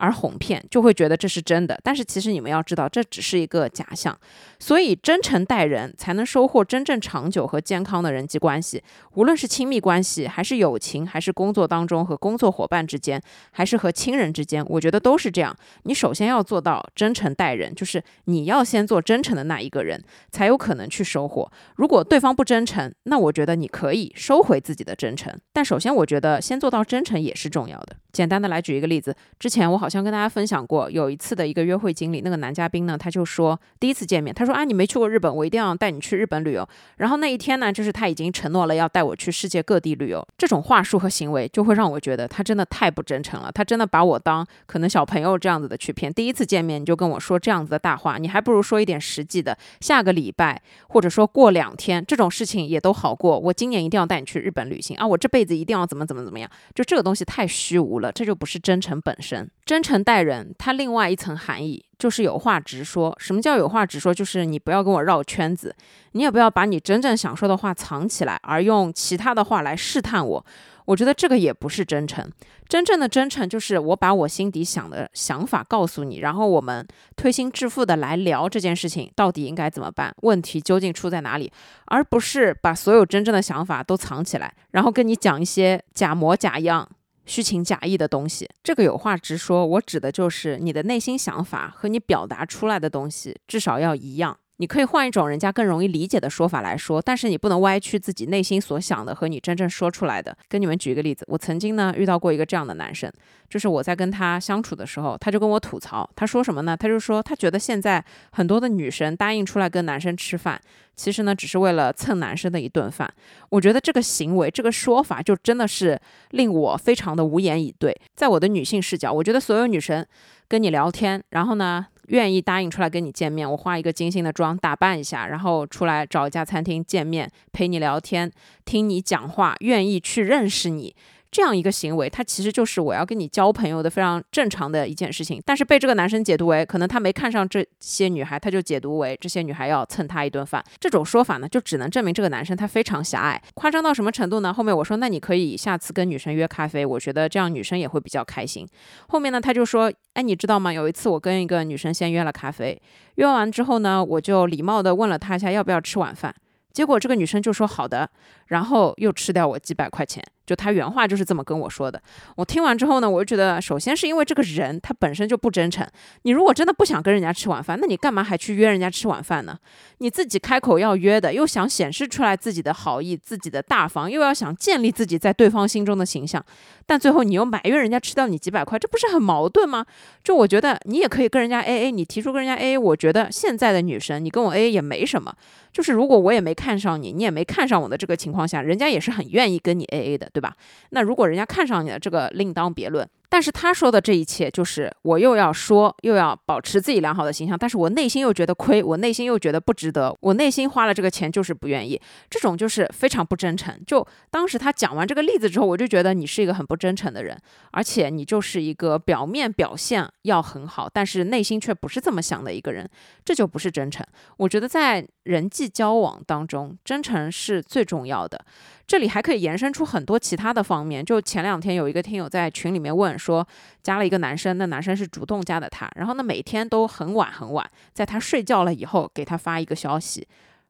[0.00, 1.78] 而哄骗，就会觉得这是真的。
[1.84, 4.18] 但是其实你们要知道，这只是一个假象。
[4.58, 8.82] 所以真诚待人，才能收获真正长久和健康的人际关系。
[9.14, 15.54] 无论是亲密关系，还是友情，还是工作当中和工作伙伴之间，还是和亲人之间，我觉得都是这样。
[15.82, 21.50] 你首先要做到真诚待人，就是你要先做真诚的那一个人，才有可能去收获。
[21.76, 25.32] 如果对方不真诚，那我觉得你可以收回自己的真诚。
[25.52, 27.96] 但首先，我觉得先做到真诚也是重要的。
[28.12, 36.64] 简单的来举一个例子，之前我好好像跟大家分享过，有一次的一个约会经历，那个男嘉宾呢，他就说第一次见面，他说啊，你没去过日本，我一定要带你去日本旅游。
[36.98, 40.24] 然后那一天呢，就是他已经承诺了要带我去世界各地旅游。
[40.38, 46.12] 这种话术和行为就会让我觉得他真的太不真诚了，他真的把我当可能小朋友这样子的去骗。
[46.14, 53.36] 第一次见面你就跟我说这样子的大话，你还不如说一点实际的，下个礼拜或者说过两天这种事情也都好过。
[53.36, 59.79] 我今年一定要带你去日本旅行啊，我这辈子一定要怎么怎么怎么样，就这个东西太虚无了，这就不是真诚本身真。
[59.80, 63.16] 真诚待人，它另外一层含义就是有话直说。
[63.18, 64.12] 什么叫有话直说？
[64.12, 65.74] 就是你不要跟我绕圈子，
[66.12, 70.46] 你也不要把你真正想说的话藏起来，而用其他的话来试探我。
[70.84, 72.30] 我觉得这个也不是真诚。
[72.68, 81.50] 真正的真诚就是我把我心底想的想法告诉你，然后我们推心置腹的来聊这件事情到底应该怎么办，问题究竟出在哪里，
[81.86, 86.86] 而不是把所有真正的想法都藏起来，然后跟你讲一些假模假样。
[87.30, 94.36] 虚情假意的东西，这个有话直说，我指的就是你的内心想法和你表达出来的东西至少要一样。
[94.60, 100.36] 你可以换一种人家更容易理解的说法来说，但是你不能歪曲自己内心所想的和你真正说出来的。
[100.50, 103.10] 跟你们举一个例子，我曾经呢遇到过一个这样的男生，
[103.48, 106.76] 就是我在跟他相处的时候，他就跟我吐槽，他说什么呢？
[106.76, 110.60] 他就说他觉得现在很多的女生答应出来跟男生吃饭，
[110.94, 113.10] 其实呢只是为了蹭男生的一顿饭。
[113.48, 115.98] 我觉得这个行为，这个说法就真的是
[116.32, 117.98] 令我非常的无言以对。
[118.14, 120.06] 在我的女性视角，我觉得所有女生
[120.46, 121.86] 跟你聊天，然后呢。
[122.10, 128.30] 愿意答应出来跟你见面，我化一个精心的妆，打扮一下，然后出来找一家餐厅见面，陪你聊天，
[128.64, 130.94] 听你讲话，愿意去认识你。
[131.30, 135.40] 这样一个行为，它其实就是我要跟你交朋友的非常正常的一件事情。
[135.46, 140.64] 但是被这个男生解读为，可能他没看上这些女孩，他就解读为这些女孩要蹭他一顿饭。
[140.78, 143.40] 这种说法呢，就只能证明这个男生他非常狭隘。
[143.54, 144.52] 夸张到什么程度呢？
[144.52, 148.66] 后面我说，那你可以下次跟女生约咖啡，我觉得这样女生也会比较开心。
[149.08, 150.72] 后面呢，他就说，哎，你知道吗？
[150.72, 152.80] 有一次我跟一个女生先约了咖啡，
[153.16, 156.34] 约完之后呢，我就礼貌的问了她一下要不要吃晚饭，
[156.72, 158.10] 结果这个女生就说好的，
[158.46, 160.24] 然后又吃掉我几百块钱。
[160.50, 162.02] 就他原话就是这么跟我说的。
[162.34, 165.86] 我听完之后呢，我就觉得，首先是因为这个人他本身就不真诚。
[166.22, 169.56] 你如果真的不想跟人家吃晚饭，那你干嘛还去约人家吃晚饭呢？
[169.98, 176.44] 你自己开口要约的，又想显示出来自己的好意、自己的大方，又要想建立自己在对方心中的形象，
[176.84, 179.86] 但最后你又埋怨人家吃掉你几百块，这不是很矛盾吗？
[180.24, 185.32] 就我觉得你也可以跟人家 A A，你提出跟人家 A A，我觉得现在的女生你跟我 A A 也没什么。
[185.72, 190.56] 就是如果我也没看上你，你也没看上我的这个情况下，人家也是很愿意跟你 A A 的，对对吧？
[190.90, 193.06] 那如果人家看上你了，这个另当别论。
[193.32, 203.80] 但是他说的这一切，就是我又要说，又要保持自己良好的形象，但是我内心又觉得亏，我内心又觉得不值得，我内心花了这个钱就是不愿意，这种就是非常不真诚。
[203.86, 207.38] 就当时他讲完这个例子之后，我就觉得你是一个很不真诚的人，
[207.70, 212.88] 而且你就是一个表面表现要很好，但是内心却不是这么想的一个人，
[213.24, 214.04] 这就不是真诚。
[214.38, 218.44] 我觉得在人际交往当中，真诚是最重要的。
[218.90, 221.04] 这里还可以延伸出很多其他的方面。
[221.04, 223.46] 就前两天有一个听友在群里面问说，
[223.84, 227.64] 加了一个男生，那男生是主动加的他，然后呢每天都很晚很晚，
[227.94, 230.26] 在他睡觉了以后给他发一个消息，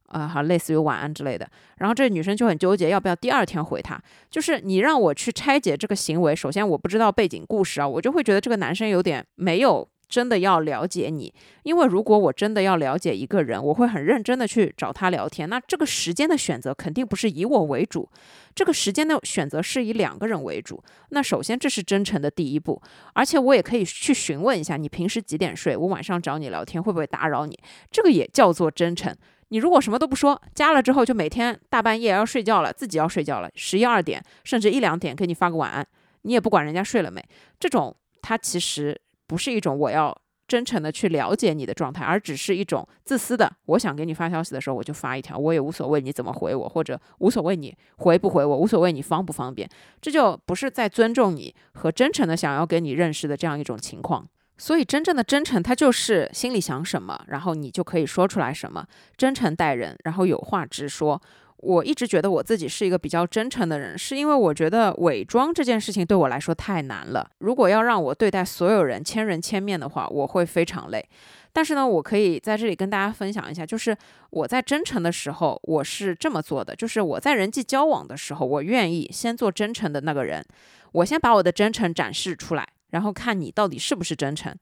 [0.09, 1.49] 啊，好类似于晚安之类的。
[1.79, 3.99] 然后这女生就很纠结，要不要第二天回他？
[4.31, 9.89] 就是你让我去拆解这个行为，首先我不知道背景故事啊，我就会觉得这个男生有点没有。
[10.11, 11.33] 真的要了解你，
[11.63, 15.49] 因为如果我真的要了解一个人，我会很认真的去找他聊天。
[15.49, 18.09] 那这个时间的选择肯定不是以我为主，
[18.53, 20.83] 这个时间的选择是以两个人为主。
[21.11, 22.83] 那首先这是真诚的第一步，
[23.15, 27.57] 而且我也可以去询问一下你平时几点睡，我晚上找你聊天会不会打扰你？
[27.93, 29.15] 这个也叫做真诚。
[29.51, 35.87] 你如果什么都不说，加了之后就每天大半夜要睡觉了，自己要睡觉了，十一二点甚至一两点给你发个晚安，
[36.23, 37.25] 你也不管人家睡了没，
[37.61, 39.01] 这种他其实。
[39.31, 40.13] 不是一种我要
[40.49, 43.49] 真诚的去了解你的状态，而只是一种自私的。
[43.67, 49.71] 我想给你发消息的时候，我就发一条，我也无所谓你怎么回我，或者无所谓你回不回我，无所谓你方不方便，
[50.01, 54.27] 这就不是在尊重你和真诚的想要跟你认识的这样一种情况。
[54.59, 58.85] 所以，真正的真诚，它就是心里想什么，然后你就可以说出来什么，
[59.17, 61.23] 真诚待人，然后有话直说。
[61.63, 67.31] 我一直觉得我自己是一个比较真诚的人，是因为我觉得伪装这件事情对我来说太难了。
[67.39, 71.07] 如果要让我对待所有人千人千面的话，我会非常累。
[71.53, 73.97] 但是呢，我可以在这里跟大家分享一下，就是
[74.31, 80.45] 我在真诚的时候，我是这么做的，就是我在人际交往的时候，我愿意先做真诚的那个人，
[80.93, 82.67] 我先把我的真诚展示出来。
[82.91, 84.53] 然后看你到底是不是真诚。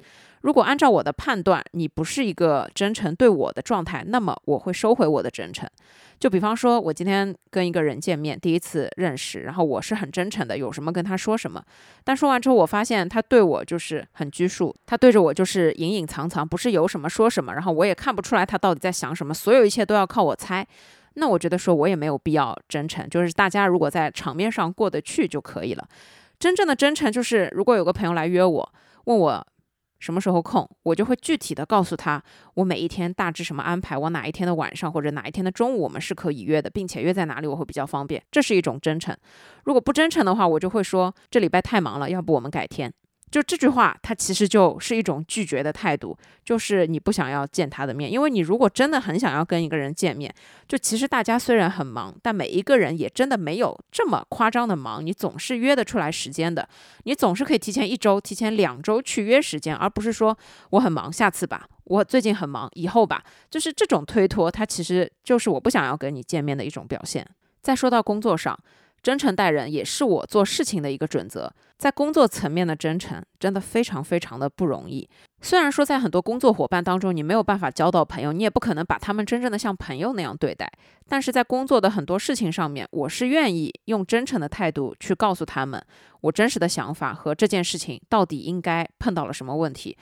[0.43, 5.69] 如果按照我的判断，你不是一个真诚对我的状态，那么我会收回我的真诚。
[6.19, 11.63] 就比方说，我今天跟一个人见面，第一次认识，然后我是很真诚的，有什么跟他说什么。
[12.03, 20.67] 但说完之后，我发现他对我就是很拘束，他对着我就是隐隐藏藏，不是有什么说什么，然后我也看不出来他到底在想什么，所有一切都要靠我猜。
[21.15, 25.87] 那我觉得说我也没有必要真诚，就是大家如果在场面上过得去就可以了。
[26.39, 28.73] 真正的真诚就是，如果有个朋友来约我，
[29.05, 29.47] 问我
[29.99, 32.23] 什么时候空，我就会具体的告诉他，
[32.55, 39.17] 我每一天大致什么安排，我哪一天的晚上或者哪一天的中午我们是可以约的，并且约在哪里我会比较方便，这是一种真诚。
[39.65, 42.93] 如果不真诚的话，我就会说这礼拜太忙了，要不我们改天。
[43.31, 50.35] 就这句话，它其实就是一种拒绝的态度，就是你不想要见他的面，因为你如果真的很想要跟一个人见面，
[50.67, 56.69] 就其实大家虽然很忙，但每一个人也真的没有这么夸张的忙，你总是约得出来时间的，
[57.05, 60.37] 你总是可以提前一周、提前两周去约时间，而不是说
[60.71, 67.27] 我很忙，下次吧，我最近很忙，以后吧，就是这种推脱，它其实就是我不想要跟你见面的一种表现。
[67.61, 68.59] 再说到工作上。
[69.03, 75.09] 真诚待人也是我做事情的一个准则，在工作层面的真诚真的非常非常的不容易。
[75.41, 80.71] 虽然说在很多工作伙伴当中，你没有办法交到朋友，你也不可能把他们真正的像朋友那样对待，
[81.09, 85.81] 但是在工作的很多事情上面，我是愿意用真诚的态度去告诉他们
[86.23, 89.97] 我真实的想法和这件事情到底应该碰到了什么问题，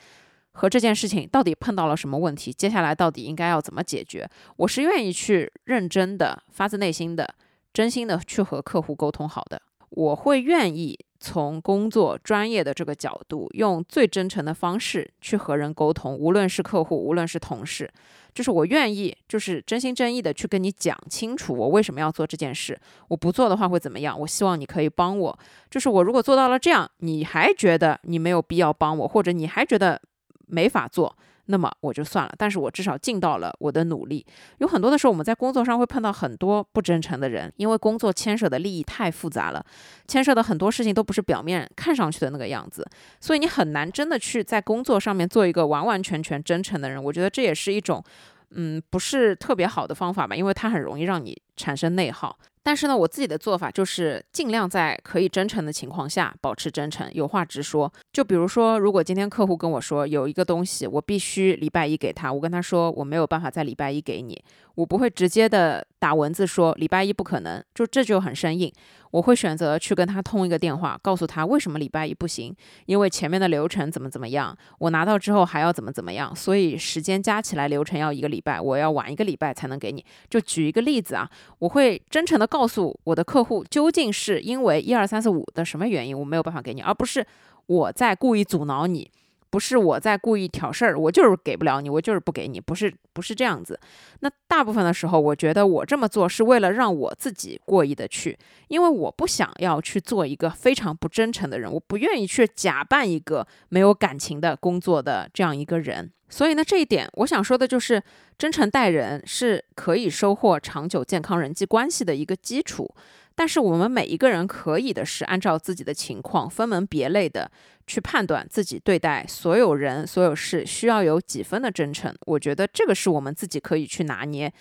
[0.53, 7.35] 和这件事情到底碰到了什么问题，接下来到底应该要怎么解决，我是愿意去认真的、发自内心的。
[7.73, 17.91] 真心的去和客户沟通好的，我会愿意从工作专业的这个角度，用最真诚的方式去和人沟通，无论是客户，无论是同事，
[18.33, 24.19] 就是我愿意，就是真心真意的去跟你讲清楚我为什么要做这件事，我不做的话会怎么样？
[24.19, 25.39] 我希望你可以帮我，
[25.69, 30.01] 就是我如果做到了这样，你还觉得你没有必要帮我，或者你还觉得
[30.47, 31.15] 没法做。
[31.47, 34.25] 那么我就算了，但是我至少尽到了我的努力。
[34.59, 39.65] 有很多的时候，我们在工作上会碰到很多不真诚的人，因为工作牵涉的利益太复杂了，
[40.07, 42.87] 牵涉的很多事情都不是表面看上去的那个样子，
[43.19, 47.03] 所以你很难真的去在工作上面做一个完完全全真诚的人。
[47.03, 48.03] 我觉得这也是一种，
[48.51, 52.37] 嗯，不是特别好的方法吧，因为它很容易让你产生内耗。
[52.67, 57.89] 但是呢，我自己的做法就是尽量在可以真诚的情况下保持真诚，有话直说。
[58.11, 64.43] 就比如说，如果今天客户跟我说有一个东西，我必须礼拜一给他，我跟他说我没有办法在礼拜一给你。
[64.75, 68.71] 我不会直接的打文字说礼拜一不可能，就这就很生硬。
[69.09, 72.55] 我会选择去跟他通一个电话，告诉他为什么礼拜一不行，
[72.85, 80.05] 因为前面的流程怎么怎么样，我拿到之后还要怎么怎么样，所以时间加起来流程要一个礼拜，我要晚一个礼拜才能给你。
[80.29, 81.27] 就举一个例子啊，
[81.59, 87.23] 我会真诚的告告诉我的客户，究竟是因为一二三四五的什么原因我没有办法给你，而不是
[87.67, 89.11] 我在故意阻挠你。
[89.49, 93.79] 不是我在故意挑事儿，我就是给不了你，我就是不给你，不是不是这样子。
[94.19, 98.37] 那大部分的时候，我觉得我这么做是为了让我自己过意的去，
[98.67, 106.11] 因为我不想要去做一个非常不真诚的人，我不愿意去假扮一个没有感情的工作的这样一个人。
[106.29, 108.03] 所以呢，这一点我想说的就是，
[108.37, 112.93] 真诚待人是可以收获长久健康人际关系的一个基础。
[113.37, 117.51] 但是我们每一个人可以的是按照自己的情况分门别类的
[117.85, 122.11] 去判断自己对待所有人所有事需要有几分的真诚。
[122.25, 124.51] 我觉得这个是我们自己可以去拿捏，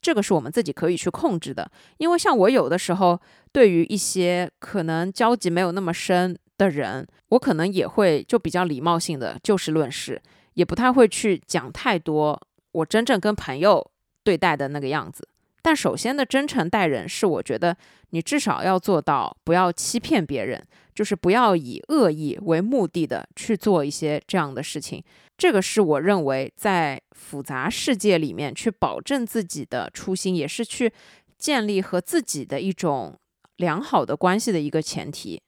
[0.00, 1.70] 这个是我们自己可以去控制的。
[1.98, 3.20] 因为像我有的时候
[3.52, 10.22] 对于一些可能交集没有那么深的人，我可能也会就比较礼貌性的就事论事，
[10.54, 12.40] 也不太会去讲太多
[12.72, 13.90] 我真正跟朋友
[14.22, 15.28] 对待的那个样子。
[15.60, 17.74] 但首先的真诚待人是，我觉得
[18.14, 25.02] 你至少要做到不要欺骗别人，就是不要以恶意为目的的去做一些这样的事情。
[25.36, 30.92] 这个是我认为在复杂世界里面去保证自己的初心，也是去
[31.36, 33.18] 建立和自己的一种
[33.56, 35.42] 良好的关系的一个前提。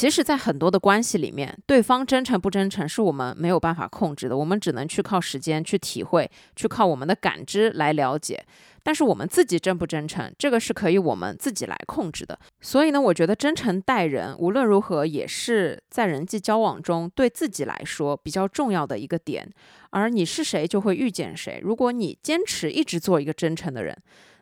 [0.00, 8.42] 其实，在很多的关系里面，对方真诚不真诚是我们没有办法控制的，我们只能去靠时间去体会，去靠我们的感知来了解。
[8.82, 12.38] 但是我们自己真不真诚，这个是可以我们自己来控制的。
[12.62, 19.46] 所以呢，我觉得真诚待人，无论如何也是在人际交往中对自己来说比较重要的一个点。
[19.90, 21.60] 而你是谁，就会遇见谁。
[21.62, 23.94] 如果你坚持一直做一个真诚的人，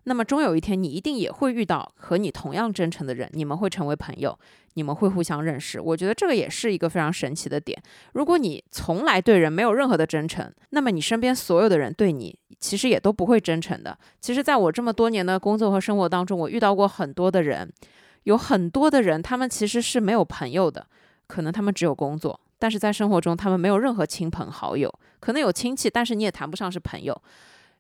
[0.09, 4.37] 那么终有一天，你一定也会遇到和你同样真诚的人，你们会成为朋友，
[4.75, 5.79] 你们会互相认识。
[5.81, 7.81] 我觉得这个也是一个非常神奇的点。
[8.15, 12.37] 如果你从来对人没有任何的真诚，那么你身边所有的人对你。
[12.61, 13.97] 其实也都不会真诚的。
[14.21, 17.73] 其实，在我这么多年的工作和生活当中，我遇到过很多的人，
[18.25, 20.85] 有很多的人，他们其实是没有朋友的，
[21.29, 27.23] 可能他们只有工作，但是在生活中他们没有任何亲朋好友，可能有亲戚，但是你也谈不上是朋友。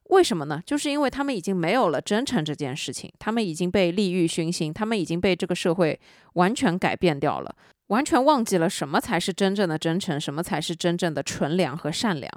[0.09, 0.63] 为什么呢？
[0.67, 5.99] 就是因为他们已经没有了真诚这件事情，他们已经被利欲熏心，他们已经被这个社会
[6.35, 7.55] 完全改变掉了，
[7.89, 12.31] 完全忘记了什么才是真正的真诚，什么才是真正的纯良和善良。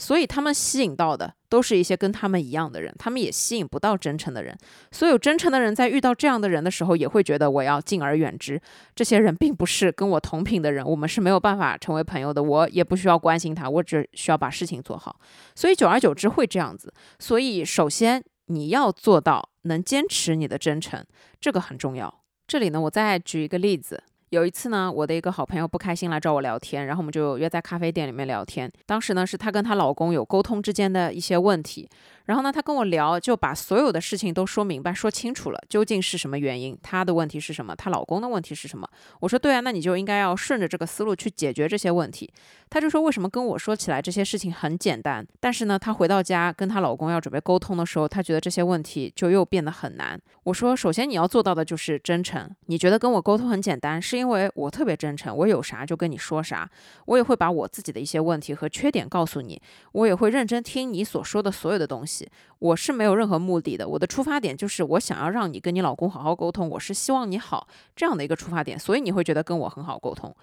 [0.00, 4.56] 所以他们吸引到的都是一些跟他们一样的人，他们也吸引不到真诚的人。
[4.92, 8.60] 所有真诚的人在遇到这样的人的时候，也会觉得我要敬而远之。
[8.94, 12.40] 这些人并不是跟我同频的人，我们是没有办法成为朋友的。
[12.40, 15.18] 我也不需要关心他，我只需要把事情做好。
[15.56, 16.94] 所以久而久之会这样子。
[17.18, 21.04] 所以首先你要做到能坚持你的真诚，
[21.40, 22.22] 这个很重要。
[22.46, 24.00] 这里呢，我再举一个例子。
[24.30, 28.70] 有一次呢，我的一个好朋友不开心来找我聊天，然后我们就约在咖啡店里面聊天。
[28.84, 31.88] 当时呢，是她跟她老公有沟通之间的一些问题。
[32.28, 38.86] 然后呢，她跟我聊，就把所有的事情都说明白、说清楚了，究竟是什么原因，她的问题是什么，她老公的问题是什么。
[39.20, 42.30] 我说对啊，那你就应该要顺着这个思路去解决这些问题。
[42.68, 50.20] 她就说为什么跟我说起来这些事情很简单，但是呢，她回到家跟她老公要准备沟通的时候，她觉得这些问题就又变得很难。
[50.42, 52.54] 我说首先你要做到的就是真诚。
[52.66, 56.70] 你觉得跟我沟通很简单，是因为我特别真诚，我有啥就跟你说啥，
[57.06, 59.58] 我也会把我自己的一些问题和缺点告诉你，
[59.92, 62.17] 我也会认真听你所说的所有的东西。
[62.60, 70.34] 我是没有任何目的的，我的出发点就是我想要让你跟你老公好好沟通，我是希望你好这样的一个出发点，所以你会觉得跟我很好沟通。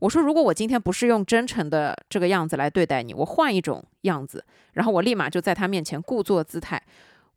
[0.00, 6.82] 我说，如果我今天不是用真诚的这个样子来对待你，我换一种样子，然后我立马就在他面前故作姿态，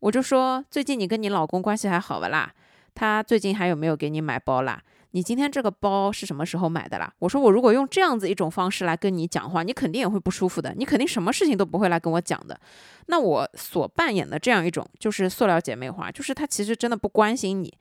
[0.00, 2.52] 我就说，最近你跟你老公关系还好吧啦？
[2.94, 4.82] 他最近还有没有给你买包啦？
[5.12, 7.12] 你今天这个包是什么时候买的啦？
[7.18, 12.58] 我说我如果用这样子一种方式来跟你讲话，你肯定也会不舒服的，你肯定什么事情都不会来跟我讲的。
[13.06, 17.72] 那我所扮演的这样一种就是塑料姐妹花，就是她其实真的不关心你，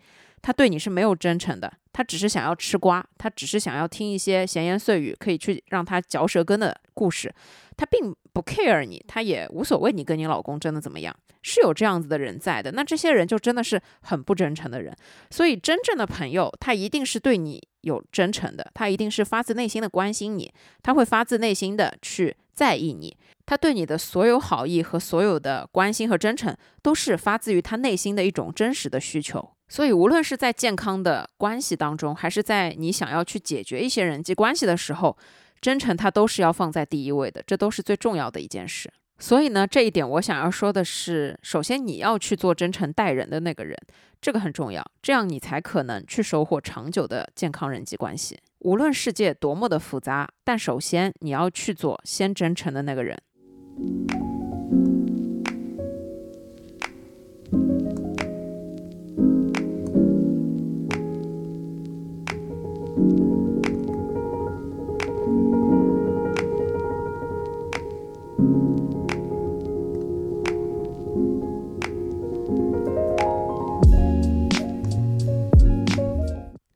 [0.47, 7.29] 他对你是没有真诚的，他只是想要吃瓜，他只是想要听一些闲言碎语，可以去让他嚼舌根的故事，
[7.75, 11.13] 他并不 care 你，他也无所谓你跟你老公真的怎么样。
[11.41, 14.95] 是有这样子的人在的，那这些人就真的是很不真诚的人。
[15.29, 20.49] 所以真正的朋友，他一定是对你有真诚的，他一定是发自内心的关心你，
[20.81, 29.51] 他会发自内心的去在意你，他对你的所有好意和所有的关心和真诚，都是发自于他内心的一种真实的需求。
[29.69, 35.17] 所以无论是在健康的关系当中，还是在你想要去解决一些人际关系的时候，
[35.59, 38.91] 真诚它都是要放在第一位的，这都是最重要的一件事。
[39.19, 43.75] 所以呢，这一点我想要说的是，首先你要去做真诚待人的那个人，
[44.21, 48.37] 这个很重要，这样你才可能去收获长久的健康人际关系。
[48.59, 53.17] 无论世界多么的复杂，但首先你要去做先真诚的那个人。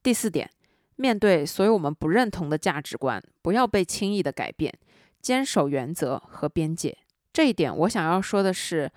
[0.04, 0.50] 第四点，
[0.96, 4.74] 面对所有我们不认同的价值观，不要被轻易的改变，
[5.22, 6.98] 坚守原则和边界。
[7.32, 8.92] 这一点，我想要说的是，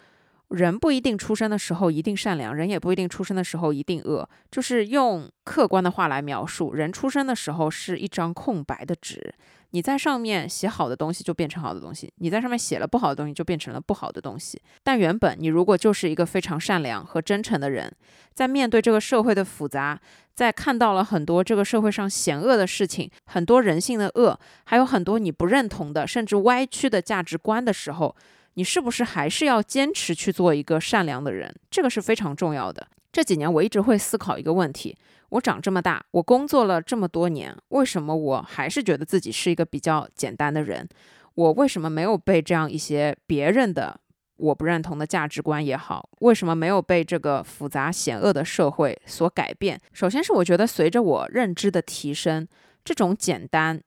[0.49, 4.29] 人不一定出生的时候一定善良，人也不一定出生的时候一定恶。
[4.51, 9.35] 就是用客观的话来描述，人出生的时候是一张空白的纸。
[9.71, 14.61] 你在上面写好的东西就变成好的东西，你在上面写了不好的东西就变成了不好的东西。
[14.85, 17.93] 但原本你如果就是一个非常善良和真诚的人，
[18.33, 20.01] 在面对这个社会的复杂，
[20.35, 28.15] 在看到了很多这个社会上险恶的事情，很多人性的恶，还有很多你不认同的甚至歪曲的价值观的时候，
[28.55, 31.55] 你是不是还是要坚持去做一个善良的人？
[31.71, 32.87] 这个是非常重要的。
[33.13, 34.97] 这几年我一直会思考一个问题。
[35.31, 40.89] 我长这么大，我工作了这么多年，为什么我还是觉得自己是一个比较简单的人？
[41.35, 43.99] 我为什么没有被这样一些别人的
[44.45, 49.81] 我不认同的价值观也好，为什么没有被这个复杂险恶的社会所改变？
[49.93, 52.47] 首先是我觉得随着我认知的提升，
[52.85, 53.81] 这种简单、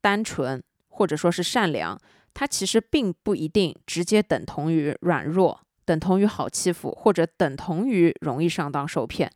[0.00, 2.00] 单纯或者说是善良，
[2.32, 9.30] 它其实并不一定直接等同于软弱，等同于好欺负，或者等同于容易上当受骗。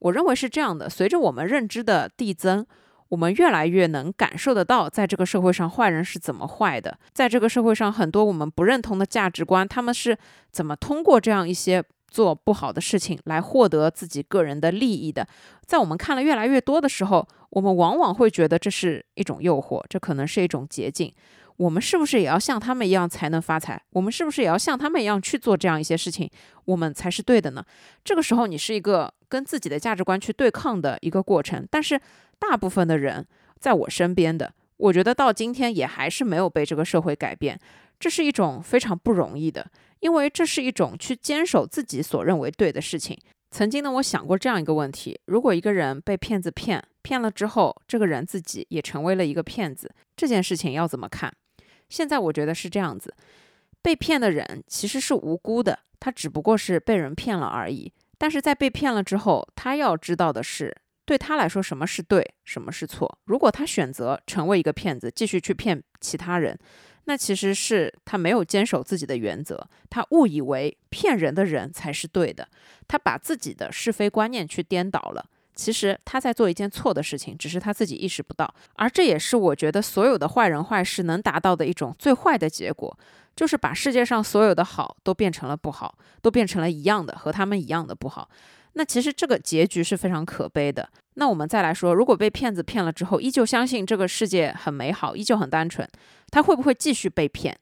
[0.00, 0.90] 我认为是这样的。
[0.90, 2.66] 随着我们认知的递增，
[3.08, 10.16] 我们越来越能感受得到，在这个社会上坏人是怎么坏的，在这个社会上很多我们不认同的价值观，他们是
[10.50, 15.26] 怎么通过这样一些做不好的事情来获得自己个人的利益的。
[15.64, 21.12] 在我们看了越来越多的时候，我们往往会觉得这是一种诱惑，这可能是一种捷径。
[21.56, 23.82] 我们是不是也要像他们一样才能发财？
[23.90, 26.30] 我们是不是也要像他们一样去做这样一些事情，
[26.66, 27.64] 我们才是对的呢？
[28.04, 31.66] 这个时候，你是一个跟自己的价值观去对抗的一个过程。
[31.70, 32.00] 但是，
[32.38, 33.26] 大部分的人
[33.58, 37.58] 在我身边的，我觉得到今天也还是没有被这个社会改变。
[37.98, 39.66] 这是一种非常不容易的，
[40.00, 43.18] 因为这是一种去坚守自己所认为对的事情。
[43.50, 51.32] 曾经呢，我想过这样一个问题：如果一个人被骗子骗骗了之后，这个人自己也成为了一个骗子，这件事情要怎么看？
[51.88, 53.14] 现在我觉得是这样子，
[53.82, 57.92] 被骗的人其实是无辜的，他只不过是被人骗了而已。
[58.18, 60.74] 但是在被骗了之后，他要知道的是，
[61.04, 63.18] 对他来说什么是对，什么是错。
[63.24, 66.58] 如果他选择成为一个骗子，继续去骗其他人，
[67.04, 72.48] 那其实是他没有坚守自己的原则，他误以为骗人的人才是对的，
[72.88, 75.30] 他把自己的是非观念去颠倒了。
[75.56, 78.54] 其实他在做一件错的事情，只是他自己意识不到。
[78.74, 82.96] 而这也是我觉得所有的坏人坏事能达到的一种最坏的结果，
[83.34, 88.28] 就是把世界上所有的好都变成了不好，都变成了一样的和他们一样的不好。
[88.74, 90.86] 那其实这个结局是非常可悲的。
[91.14, 95.88] 那我们再来说，如果被骗子骗了之后，依旧相信这个世界很美好，依旧很单纯，
[96.30, 97.58] 他会不会继续被骗？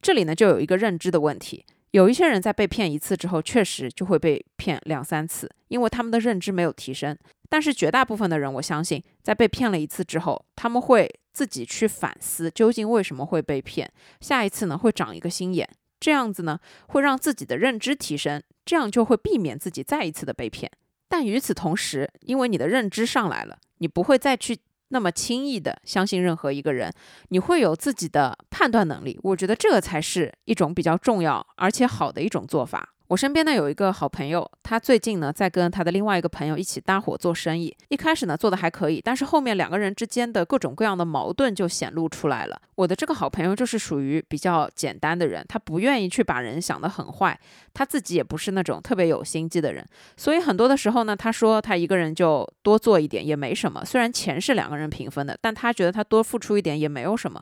[0.00, 1.66] 这里呢就有一个认知的问题。
[1.96, 7.16] 有一些人在被骗一次之后，确实就会被骗两三次，因为他们的认知没有提升。
[7.48, 13.90] 但是绝大部分的人，我相信在被骗了一次之后，他们会自己去反思究竟为什么会被骗，
[14.20, 15.66] 下一次呢会长一个心眼，
[15.98, 20.70] 这样子呢会让自己的认知提升，这样就会避免自己再一次的被骗。
[21.08, 24.58] 但与此同时，因为你的认知上来了，你不会再去。
[24.88, 26.92] 那么轻易的相信任何一个人，
[27.28, 29.18] 你会有自己的判断能力。
[29.22, 32.95] 我觉得这个才是一种比较重要而且好的一种做法。
[33.08, 37.72] 我身边呢有一个好朋友，他最近呢在跟他的另外一个朋友一起搭伙做生意。
[37.88, 42.60] 一开始呢做的还可以，但是后面两个人之间的各种各样的矛盾就显露出来了。
[42.74, 47.38] 我的这个好朋友就是属于比较简单的人，他不愿意去把人想得很坏，
[47.72, 49.86] 他自己也不是那种特别有心机的人，
[50.16, 53.84] 所以很多的时候呢，他说他一个人就多做一点也没什么。
[53.84, 57.40] 虽然钱是两个人平分的，但他觉得他多付出一点也没有什么。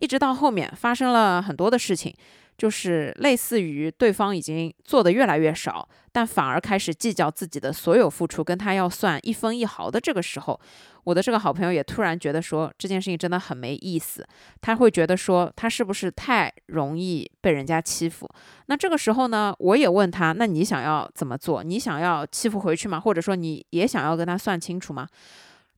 [0.00, 2.14] 一直到后面发生了很多的事情。
[2.58, 10.60] 就是类似于对方已经做的越来越少，但反而开始计较自己的所有付出，跟他要算一分一毫的这个时候，
[11.04, 14.26] 我的这个好朋友也突然觉得说这件事情真的很没意思。
[14.60, 18.28] 他会觉得说他是不是太容易被人家欺负？
[18.66, 21.62] 那这个时候呢，我也问他，那你想要怎么做？
[21.62, 22.98] 你想要欺负回去吗？
[22.98, 25.06] 或者说你也想要跟他算清楚吗？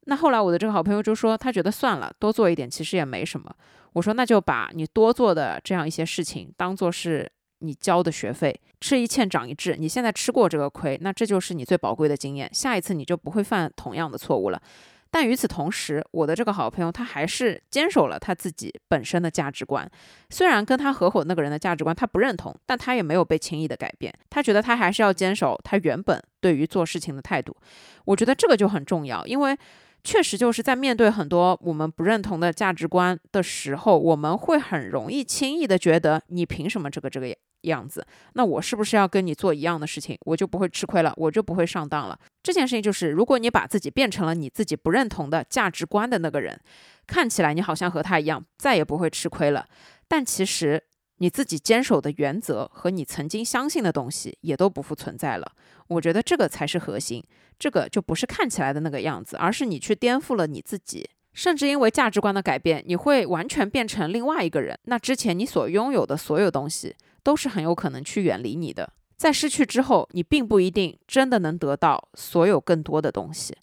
[0.05, 3.55] 那后来我的这个好朋友就说，他觉得算了，多做一点其实也没什么。
[3.93, 9.77] 我说那就把你多做的这样一些事情当做是你交的学费，吃一堑长一智。
[9.77, 14.63] 你现在吃过这个亏，那这就是你最宝贵的经验，下一次你就不会犯同样的错误了。
[15.11, 19.91] 但与此同时，我的这个好朋友他还是坚守了他自己本身的价值观，
[20.31, 24.15] 虽然跟他合伙那个人的价值观他不认同，但他也没有被轻易的改变。
[24.31, 27.57] 他觉得他还是要坚守他原本对于做事情的态度。
[28.05, 29.59] 我觉得这个就很重要，因为。
[30.03, 38.07] 确实就是在面对很多我们不认同的价值观的时候，我们会很容易轻易的觉得你凭什么这个这个样子？
[38.35, 42.19] 那我是不是要跟你做一样的事情，我就不会吃亏了，我就不会上当了？
[42.43, 46.59] 这件事情就是，如果你把自己变成了你自己不认同的价值观的那个人，
[47.07, 49.67] 看起来你好像和他一样，再也不会吃亏了，
[50.09, 50.85] 但其实。
[51.23, 55.53] 你自己坚守的原则和你曾经相信的东西也都不复存在了，
[55.87, 57.23] 我觉得这个才是核心，
[57.59, 64.79] 这个就不是看起来的那个样子，而是你去颠覆了你自己，甚至因为价值观的改变，你会完全变成另外一个人。
[64.85, 73.55] 那之前你所拥有的所有东西都是很有可能去远离你的，在失去之后，你并不一定真的能得到所有更多的东西。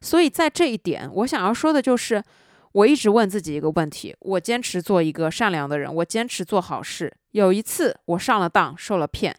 [0.00, 2.20] 所以在这一点，我想要说的就是。
[2.74, 7.12] 我一直问自己一个问题：我坚持做一个善良的人，我坚持做好事。
[7.30, 9.36] 有一次我上了当，受了骗，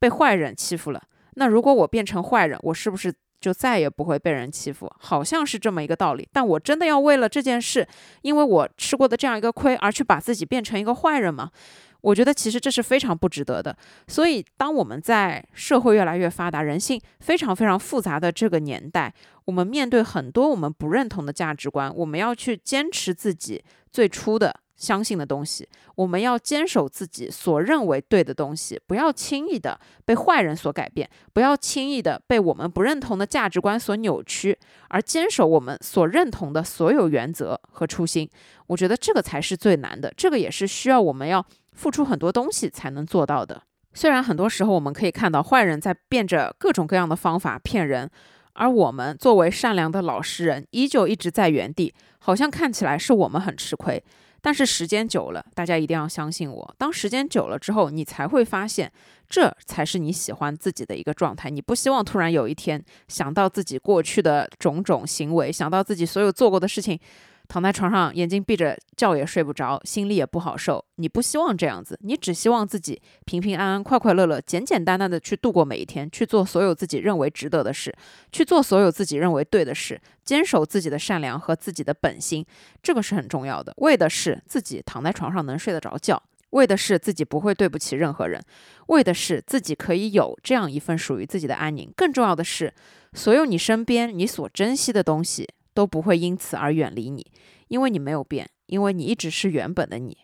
[0.00, 1.00] 被坏人欺负了。
[1.34, 6.26] 那如果我变成坏人，我是不是就再也不会被人欺负，好像是这么一个道理。
[6.32, 7.86] 但我真的要为了这件事，
[8.22, 11.50] 因为我吃过的这样一个亏，而去把自己变成一个坏人吗？
[12.02, 13.76] 我觉得其实这是非常不值得的。
[14.06, 19.12] 所以，当我们在社会越来越发达、人性非常非常复杂的这个年代，
[19.44, 24.60] 我们面对很多我们不认同的价值观，我们要去坚持自己最初的。
[24.82, 34.58] 相信的东西，我们要坚守自己所认为对的东西，不要轻易的被坏人所改变，不要轻易的被我们不认同的价值观所扭曲，
[34.88, 38.28] 而坚守我们所认同的所有原则和初心。
[38.66, 43.62] 我觉得这个才是最难的，这个也是需要我们要付出很多东西才能做到的。
[43.94, 48.10] 虽然很多时候我们可以看到坏人在变着各种各样的方法骗人，
[48.54, 54.02] 而我们作为善良的老实人，依旧一直在原地，好像看起来是我们很吃亏。
[54.42, 56.74] 但是时间久了，大家一定要相信我。
[56.76, 58.92] 当时间久了之后，你才会发现，
[59.28, 61.48] 这才是你喜欢自己的一个状态。
[61.48, 66.98] 你不希望突然有一天想到自己过去的种种行为，想到自己所有做过的事情。
[67.52, 70.82] 躺在床上，眼睛闭着，觉也睡不着，心里也不好受。
[70.94, 77.94] 你不希望这样子，你只希望自己平平安安、快快乐乐、简简单单的去度过每一天，去做所有自己认为值得的事，
[78.32, 82.42] 去做所有自己认为对的事，坚守自己的善良和自己的本心，
[82.82, 83.74] 这个是很重要的。
[83.76, 86.22] 为的是自己躺在床上能睡得着觉，
[86.52, 88.42] 为的是自己不会对不起任何人，
[88.86, 91.92] 为的是自己可以有这样一份属于自己的安宁。
[91.94, 92.72] 更重要的是，
[93.12, 95.46] 所有你身边你所珍惜的东西。
[95.74, 97.30] 都不会因此而远离你，
[97.68, 100.16] 因为你没有变，因为你一直是原本的你。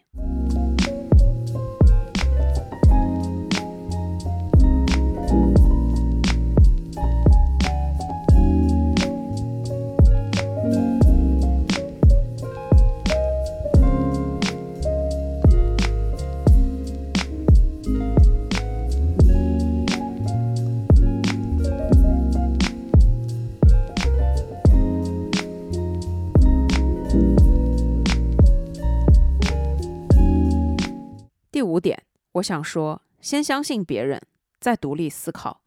[31.58, 32.00] 第五点，
[32.34, 34.22] 我想说，先相信别人，
[34.60, 35.60] 再独立思考。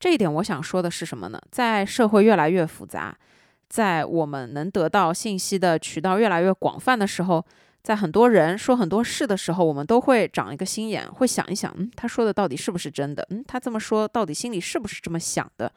[0.00, 1.40] 这一点，我想说的是什么呢？
[1.48, 3.16] 在社会越来越复杂，
[3.68, 7.46] 在我们能得到信息的渠道越来越广泛的时候，
[7.84, 13.24] 在很多人说很多事的时候，我们都会长一个心眼，会想一想，嗯，他说的到底是不是真的？
[13.30, 15.72] 嗯，他这么说到底心里是不是这么想的？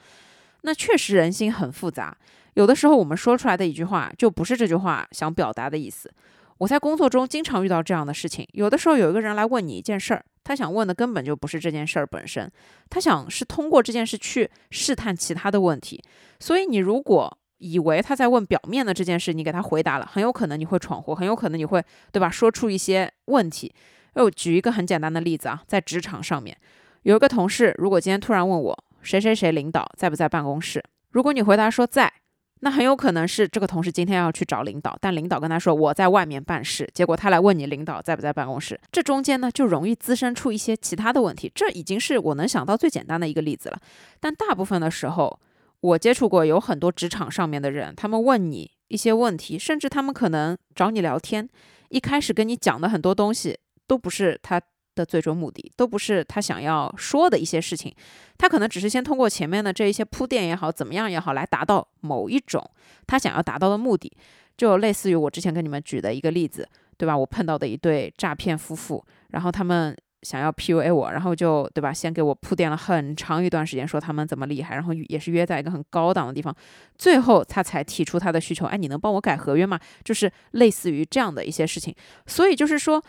[0.61, 2.17] 那确实人心很复杂，
[2.55, 6.11] 有的时候我们说出来的一句话，就不是这句话想表达的意思。
[6.59, 12.49] 我在工作中经常遇到这样的事情，有的时候有一个人来问你一件事儿，他想问的根本就不是这件事儿本身，
[12.89, 16.01] 他想是通过这件事去试探其他的问题。
[16.39, 21.83] 所以你如果以为他在问表面的这件事，你给他回答了，很有可能你会闯祸，很有可能你会
[22.13, 22.29] 对吧？
[22.29, 23.73] 说出一些问题。
[24.13, 26.55] 我举一个很简单的例子啊，在职场上面，
[27.01, 32.13] 有一个同事，如果今天突然问我谁谁谁领导在不在办公室，如果你回答说在。
[32.61, 41.51] 那很有可能是这个同事今天要去找领导，但领导跟他说我在外面办事，结果他来问你领导在不在办公室，这中间呢就容易滋生出一些其他的问题。
[41.53, 43.79] 这已经是我能想到最简单的一个例子了。
[44.19, 45.39] 但大部分的时候，
[45.81, 51.47] 我接触过有很多职场上面的人，他们问你一些问题，甚至他们可能找你聊天，
[51.89, 54.61] 一开始跟你讲的很多东西都不是他。
[54.95, 57.93] 的最终目的都不是他想要说的一些事情，
[58.37, 62.63] 他可能只是先通过前面的这一些铺垫也好，怎么样也好，来达到某一种
[63.05, 64.11] 他想要达到的目的，
[64.57, 66.67] 就类似于我之前跟你们举的一个例子，
[66.97, 67.17] 对吧？
[67.17, 76.55] 我碰到的一对诈骗夫妇，然后他们想要 PUA 我，然后就对吧，先给我铺垫了很长一段时间，说他们怎么厉害，然后也是约在一个很高档的地方，
[76.97, 79.79] 最后他才提出他的需求，哎，你能帮我改合约吗？
[80.03, 81.93] 就是类似于这样的一些事情，
[82.25, 83.03] 所以就是说，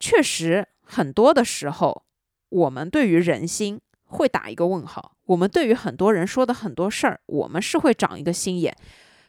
[0.00, 0.66] 确实。
[0.90, 2.02] 很多的时候，
[2.48, 5.12] 我们对于人心会打一个问号。
[5.26, 8.74] 我们对于很多人说的很多事儿，我们是会长一个心眼。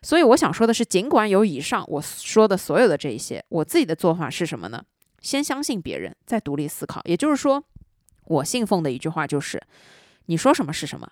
[0.02, 4.82] 所以我想说的是，尽管有以上我说的所有的这一些，我自己的做法是什么呢？
[5.20, 7.02] 先相信别人，再独立思考。
[7.04, 7.62] 也就是说，
[8.24, 9.62] 我信奉的一句话就是：
[10.28, 11.12] 你说什么是什么，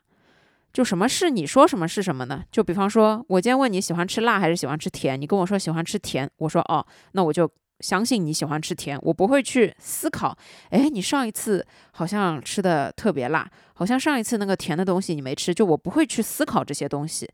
[0.72, 2.46] 就什么是你说什么是什么呢？
[2.50, 7.52] 就比方说，我今天问你喜欢吃辣还是喜欢吃甜，你跟我说喜欢吃甜，我说哦，那我就。
[7.80, 10.38] 相信你喜欢吃甜，我不会去思考。
[10.70, 17.30] 哎，你上一次好像吃的特别辣，好像上一次那个甜的东西你没吃，就我不会去思考这些东西，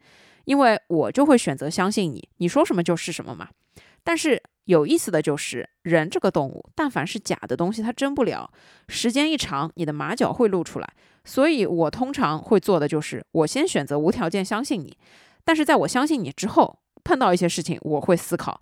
[0.45, 3.47] 因为我就会选择相信你，你说什么就是什么嘛。
[4.03, 8.51] 但是有意思的就是，人这个动物，但凡是假的东西，它真不了。
[8.89, 10.93] 时间一长，你的马脚会露出来。
[11.23, 14.97] 所以我通常会做的就是，我先选择无条件相信你，
[15.45, 18.59] 但是在我相信你之后，碰到一些事情，我会思考。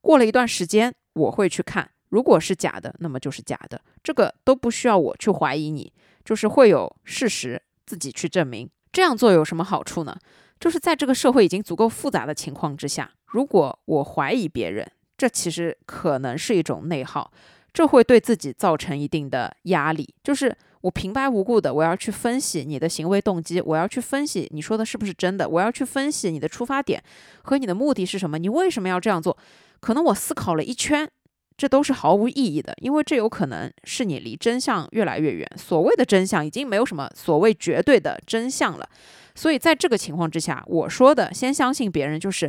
[0.00, 0.94] 过了一段时间。
[1.18, 5.92] 我会去看，如果是假的，那么就是假的，这个都不需要我去怀疑你，
[6.24, 10.16] 就是会有事实自己去证明这样做有什么好处呢？
[10.60, 17.30] 就是在这个社会已经足够复杂的情况之下，如果我怀疑别人，这其实可能是一种内耗，
[17.72, 20.14] 这会对自己造成一定的压力。
[20.24, 27.02] 就是我平白无故的，我要去分析你的行为动机，我要去分析你说的是不是真的，我要去分析你的出发点
[27.42, 29.36] 和你的目的是什么，你为什么要这样做？
[29.80, 31.10] 可能我思考了一圈。
[31.56, 35.44] 这都是毫无意义的，因为这有可能是你离真相越来越远。
[35.56, 38.88] 所谓的真相已经没有什么所谓绝对的真相了。
[39.34, 42.48] 所以在这个情况之下，我说的先相信别人，就是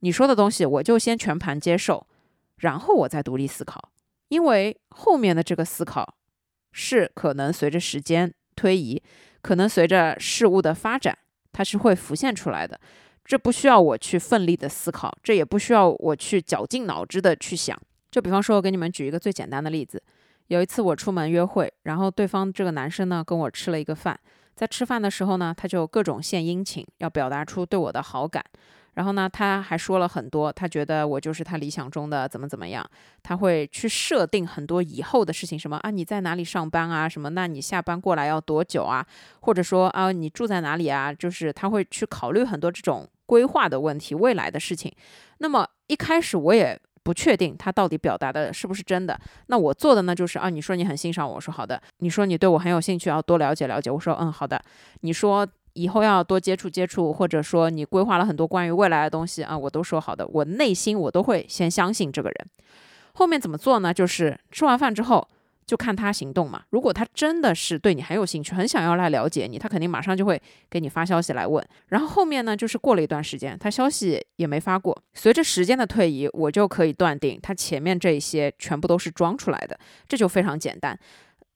[0.00, 2.06] 你说的东西，我就先全盘接受，
[2.56, 3.90] 然后我再独立思考。
[4.28, 6.16] 因为后面的这个思考
[6.72, 9.02] 是可能随着时间推移，
[9.42, 11.18] 可能随着事物的发展，
[11.52, 12.80] 它是会浮现出来的。
[13.26, 17.76] 这不需要我去奋力的思考，这也不需要我去绞尽脑汁的去想。
[18.10, 20.02] 就比方说，我给你们举一个最简单的例子。
[20.46, 24.18] 有一次我出门约会，然后对方这个男生呢跟我吃了一个饭，
[24.54, 28.44] 在吃饭的时候呢，他就各种献殷勤，要表达出对我的好感。
[28.94, 32.88] 然后呢，他还说了很多，他觉得我就是他理想中的怎么怎么样。
[33.22, 39.04] 他会去设定很多以后的事情，什么啊你在哪里上班啊，什么那你下班过来要多久啊，
[39.40, 44.90] 或者说啊你住在哪里啊，就是他会去考虑很多这种规划的问题，未来的事情。
[45.38, 46.80] 那么一开始我也。
[47.06, 49.16] 不确定他到底表达的是不是真的，
[49.46, 54.60] 那我做的呢就是啊，你说你很欣赏我，说好的，你说你对我很有兴趣，要多了解了解，我说嗯好的，
[55.02, 62.46] 你说以后要多接触接触，或者说你规划了很多关于未来的东西啊，我都说好的，我内心我都会先相信这个人，
[63.12, 63.94] 后面怎么做呢？
[63.94, 65.28] 就是吃完饭之后。
[65.66, 66.62] 就看他行动嘛。
[66.70, 70.40] 如果他真的是对你很有兴趣，很想要来了解你，他肯定马上就会
[70.70, 71.62] 给你发消息来问。
[71.88, 74.96] 然后后面呢，就是过了一段时间，他消息也没发过。
[75.14, 80.98] 随着时间的推移，我就可以断定他前面这些全部都是装出来的，这就非常简单。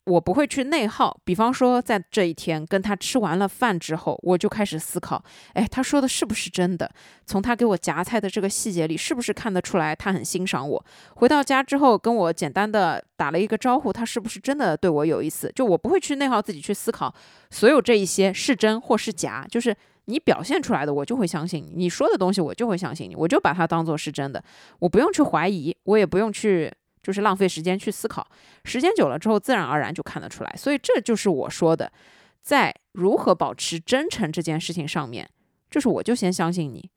[0.05, 5.23] 我不会去内耗，比方说在这一天跟他吃完了饭之后，我就开始思考，
[5.53, 6.91] 哎，他说的是不是真的？
[7.27, 10.85] 从他给我夹菜的这个细节里，是不是看得出来他很欣赏我？
[11.17, 15.53] 回到家之后跟我简单的打了一个招呼，他是不是真的对我有意思？
[15.55, 17.15] 就我不会去内耗自己去思考，
[17.51, 19.77] 所有这一些是真或是假，就是
[20.07, 24.43] 你表现出来的，我就会相信你；你说的东西，我就会相信你，我就把它当做是真的，
[24.81, 26.73] 我不用去怀疑，我也不用去。
[27.03, 28.27] 就是浪费时间去思考，
[28.65, 30.55] 时间久了之后，自然而然就看得出来。
[30.57, 31.91] 所以这就是我说的，
[32.43, 35.29] 在如何保持真诚这件事情上面，
[35.71, 36.91] 就是我就先相信你，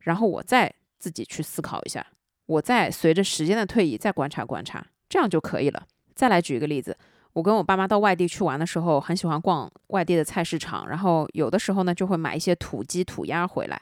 [0.00, 2.06] 然后我再自己去思考一下，
[2.46, 5.86] 我再随着时间的推移再观察观察，这样就可以了。
[6.14, 6.96] 再来举一个例子，
[7.34, 13.80] 我跟我爸妈到外地去玩的时候，很喜欢逛外地的菜市场，然后有的时候呢就会买一些土鸡土鸭回来。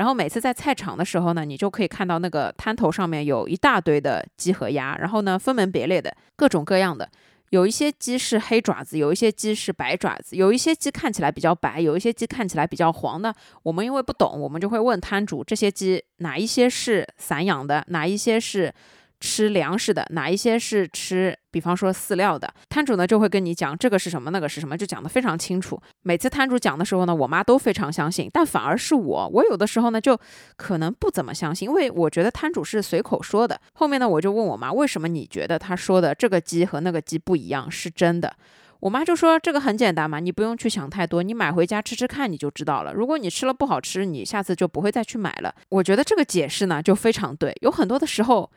[0.00, 7.06] 然后每次在菜场的时候呢，你就可以看到那个摊头上面有一大堆的鸡和鸭，然后呢分门别类的各种各样的，
[7.50, 13.34] 有一些鸡是黑爪子，有一些鸡是白爪子，有一些鸡看起来比较白，有一些鸡看起来比较黄的。
[13.62, 18.72] 我们因为不懂，我们就会问摊主这些鸡哪一些是散养的，哪一些是。
[19.20, 25.80] 吃粮食的哪一些是吃，比方说饲料的摊主呢，就会跟你讲这个是什么，那个是什么，就讲得非常清楚。
[26.02, 30.18] 每次摊主讲的时候呢，我妈都非常相信，但反而是我，我有的时候呢就
[30.56, 33.60] 可能不怎么相信，因为我觉得摊主是随口说的。
[33.74, 38.34] 后面呢，我就问我妈，为什么你觉得他说的这个鸡和那个鸡不一样是真的？
[38.80, 42.94] 我妈就说这个很简单嘛，你不用去想太多，你买回家吃吃看你就知道了。
[42.94, 45.54] 如果你吃了不好吃，你下次就不会再去买了。
[45.68, 48.50] 我觉得这个解释呢就非常对，有很多的时候。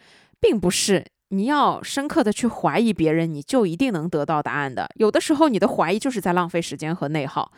[0.44, 4.88] 并不是你要深刻的去怀疑别人，你就一定能得到答案的。
[4.96, 7.50] 有的时候你的怀疑就是在浪费时间和内耗，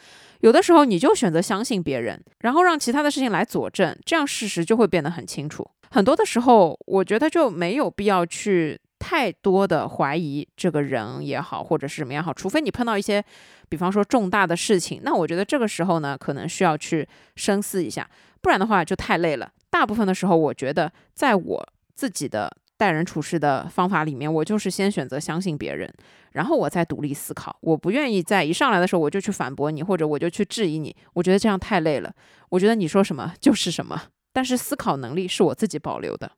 [0.42, 5.68] 有的时候你就选择相信别人，然后让其他的事情来佐证，这样事实就会变得很清楚。
[5.90, 13.22] 很多的时候，我觉得就没有必要去太多的怀疑这个人也好，或者是什么也好，除非你碰到一些，
[13.68, 17.06] 比方说重大的事情，那我觉得这个时候呢，可能需要去
[17.36, 18.08] 深思一下，
[18.42, 19.52] 不然的话就太累了。
[19.70, 22.56] 大部分的时候，我觉得在我自己的。
[22.78, 25.92] 待人处事的方法里面，我就是先选择相信别人，
[26.32, 27.56] 然后我再独立思考。
[27.62, 30.96] 我不愿意在一上来的时候我就去反驳你，或者我就去质疑你。
[31.14, 32.14] 我觉得这样太累了。
[32.50, 34.04] 我觉得你说什么就是什么，
[34.34, 36.32] 但是思考能力是我自己保留的。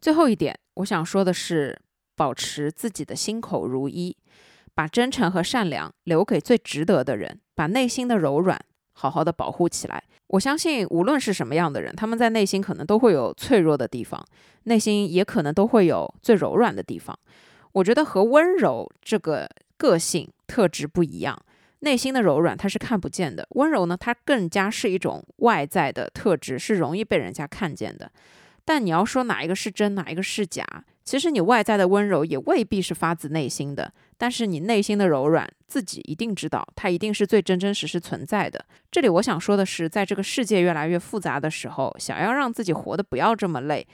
[0.00, 1.78] 最后一点，我想说的是，
[2.16, 4.16] 保持自己的心口如一，
[4.74, 8.58] 把真诚和善良留给最值得的人，把内心的柔软
[8.92, 10.02] 好好的保护起来。
[10.28, 14.24] 我相信，无论是什么样的人，他们在内心可能都会有脆弱的地方，
[14.64, 17.18] 内心也可能都会有最柔软的地方。
[17.72, 21.38] 我觉得和温柔这个个性特质不一样，
[21.80, 28.10] 内心的柔软它是看不见的，温柔呢，它更加是一种外在的特质，是容易被人家看见的。
[28.70, 30.64] 但你要说哪一个是真，哪一个是假？
[31.02, 38.64] 其实你外在的温柔也未必是发自内心的，但是你内心的柔软，自己一定知道，它一定是最真真实实存在的。
[38.88, 43.84] 这里我想说的是，在这个世界越来越复杂的时候，想要让自己活得不要这么累，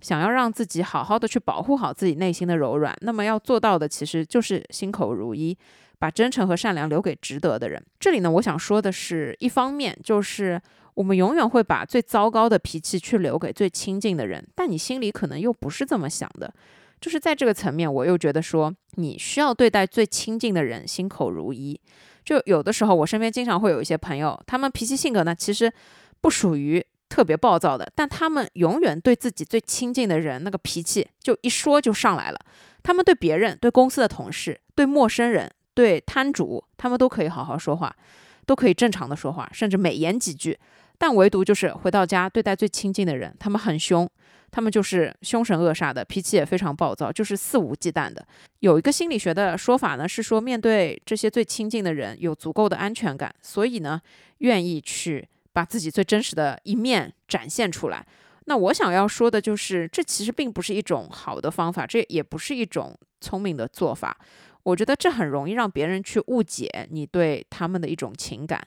[0.00, 5.58] 想要让自己好好的去保护好自己内心的柔软，那么要做到的其实就是心口如一，
[5.98, 7.84] 把真诚和善良留给值得的人。
[7.98, 10.62] 这里呢，我想说的是，一方面就是。
[10.94, 16.52] 我们永远会把最糟糕的脾气去留给最亲近的人，但你心里可能又不是这么想的。
[17.00, 21.80] 就是在这个层面，我又觉得说，你需要对待最亲近的人心口如一。
[22.22, 25.72] 就有的时候，我身边经常会有一些朋友，他们脾气性格呢，其实
[26.20, 32.38] 不属于特别暴躁的，但他们永远对自己最亲近的人那个脾气就一说就上来了。
[32.82, 37.96] 他们对别人、对公司的同事、对陌生人、对摊主，他们都可以好好说话，
[38.44, 40.58] 都可以正常的说话，甚至美言几句。
[41.00, 44.06] 但唯独就是回到家对待最亲近的人，他们很凶，
[44.50, 48.22] 他们就是凶神恶煞的，脾气也非常暴躁，就是肆无忌惮的。
[48.58, 53.98] 有一个心理学的说法呢，是说面对这些最亲近的人，有足够的安全感，所以呢，
[54.38, 58.06] 愿意去把自己最真实的一面展现出来。
[58.44, 64.18] 那我想要说的就是，这其实并不是一种好的方法，这也不是一种聪明的做法。
[64.64, 68.60] 我觉得这很容易让别人去误解你对他们的一种情感。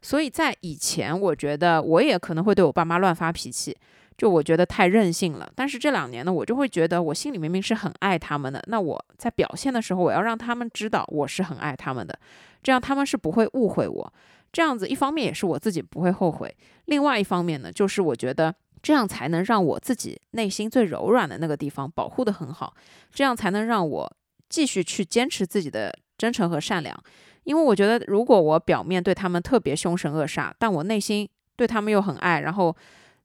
[0.00, 3.76] 所以在以前，我觉得我也可能会对我爸妈乱发脾气，
[4.16, 5.50] 就我觉得太任性了。
[5.54, 12.18] 但是这两年呢，我就会觉得我心里明明是很爱他们的，那我在表现的时候，我要让他们知道我是很爱他们的，
[12.62, 14.12] 这样他们是不会误会我。
[14.50, 22.74] 这样子一方面也是我自己不会后悔，另外一方面呢，就是我觉得这样才能让我自己内心最柔软的那个地方保护得很好，
[23.12, 24.16] 这样才能让我
[24.48, 27.02] 继续去坚持自己的真诚和善良。
[27.44, 32.76] 因为我觉得，如果我表面对他们特别凶神恶煞，但我内心对他们又很爱，然后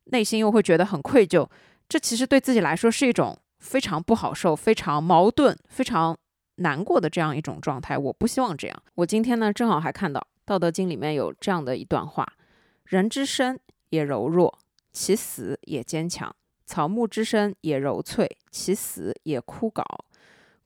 [0.06, 1.46] 内心又会觉得很愧疚，
[1.90, 6.18] 这其实对自己来说是一种非常不好受、非常矛盾、非常
[6.58, 7.98] 难过的这样一种状态。
[7.98, 8.84] 我不希望这样。
[8.96, 12.26] 我今天呢，正好还看到《道德经》里面有这样的一段话
[12.86, 14.58] ：“人之生也柔弱，
[14.94, 16.30] 其死也坚强；
[16.66, 19.84] 草木之生也柔脆，其死也枯槁。”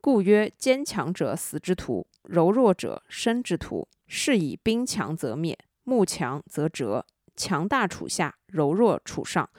[0.02, 3.88] 故曰：坚强者死之徒，柔弱者生之徒。
[4.10, 7.06] 是以兵强则灭，木强则折。
[7.36, 9.50] 强大处下，柔弱处上。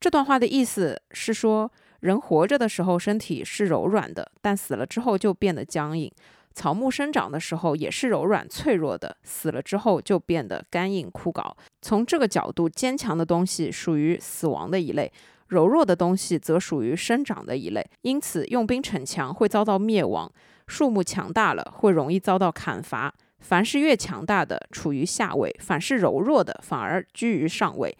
[0.00, 1.70] 这段话的意思是说，
[2.00, 6.10] 人活着的时候身体是柔软的，但死了之后就变得僵硬；
[6.54, 11.54] 草木生长的时候也是柔软脆弱的，死了之后就变得干硬枯槁。
[11.82, 15.12] 从这个角度，坚强的东西属于死亡的一类。
[15.52, 20.26] 柔弱的东西则属于生长的一类，因此用兵逞强会遭到灭亡；
[20.66, 23.12] 树木强大了会容易遭到砍伐。
[23.38, 27.94] 凡是越强大的处于下位，反是柔弱的反而居于上位。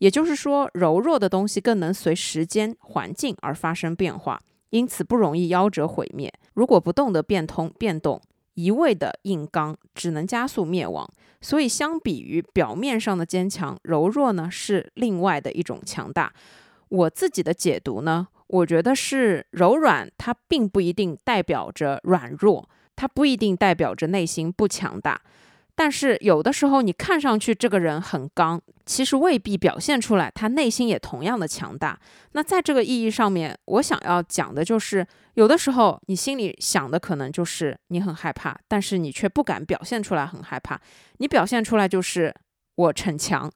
[0.00, 4.38] 也就是说，柔弱的东西更能随时间环境而发生变化，
[4.68, 6.30] 因此不容易夭折毁灭。
[6.52, 8.20] 如果不动得变通变动，
[8.52, 11.08] 一味的硬刚，只能加速灭亡。
[11.40, 16.34] 所以，相比于表面上的坚强，柔弱呢是另外的一种强大。
[16.88, 25.20] 我自己的解读呢，我觉得是柔软，它并不一定代表着软弱，它不一定代表着内心不强大。
[25.74, 31.96] 但是有的时候，你看上去这个人很刚，其实未必表现出来他内心也同样的强大。
[32.32, 40.80] 那在这个意义上面，我想要讲的就是，有的时候你心里想的可能就是你很害怕，但是你却不敢表现出来很害怕，
[41.18, 42.34] 你表现出来就是
[42.74, 43.48] 我逞强。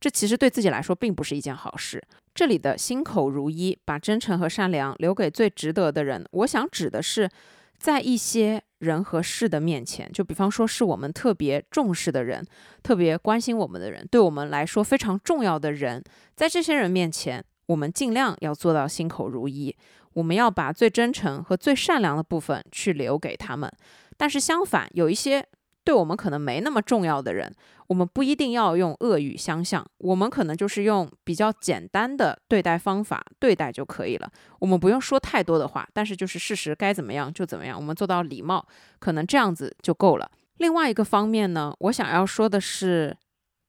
[0.00, 2.02] 这其实对自己来说并不是一件好事。
[2.34, 7.28] 这里的心口如一，把真诚和善良留给最值得的人，我想指的是，
[7.76, 12.42] 在一些人和事的面前，就比方说是我们特别重视的人、
[12.82, 16.02] 特别关心我们的人、对我们来说非常重要的人，
[16.34, 19.76] 在这些人面前，我们尽量要做到心口如一，
[20.14, 23.70] 我们要把最真诚和最善良的部分去留给他们。
[24.16, 25.46] 但是相反，有一些。
[25.90, 27.52] 对我们可能没那么重要的人，
[27.88, 34.30] 我们不一定要用恶语相向，我们可能就是用比较简单的对待方法对待就可以了。
[34.60, 38.64] 我们不用说太多的话，但是就是事实该怎么样就怎么样，我们做到礼貌，
[39.00, 40.30] 可能这样子就够了。
[40.58, 43.16] 另外一个方面呢，我想要说的是，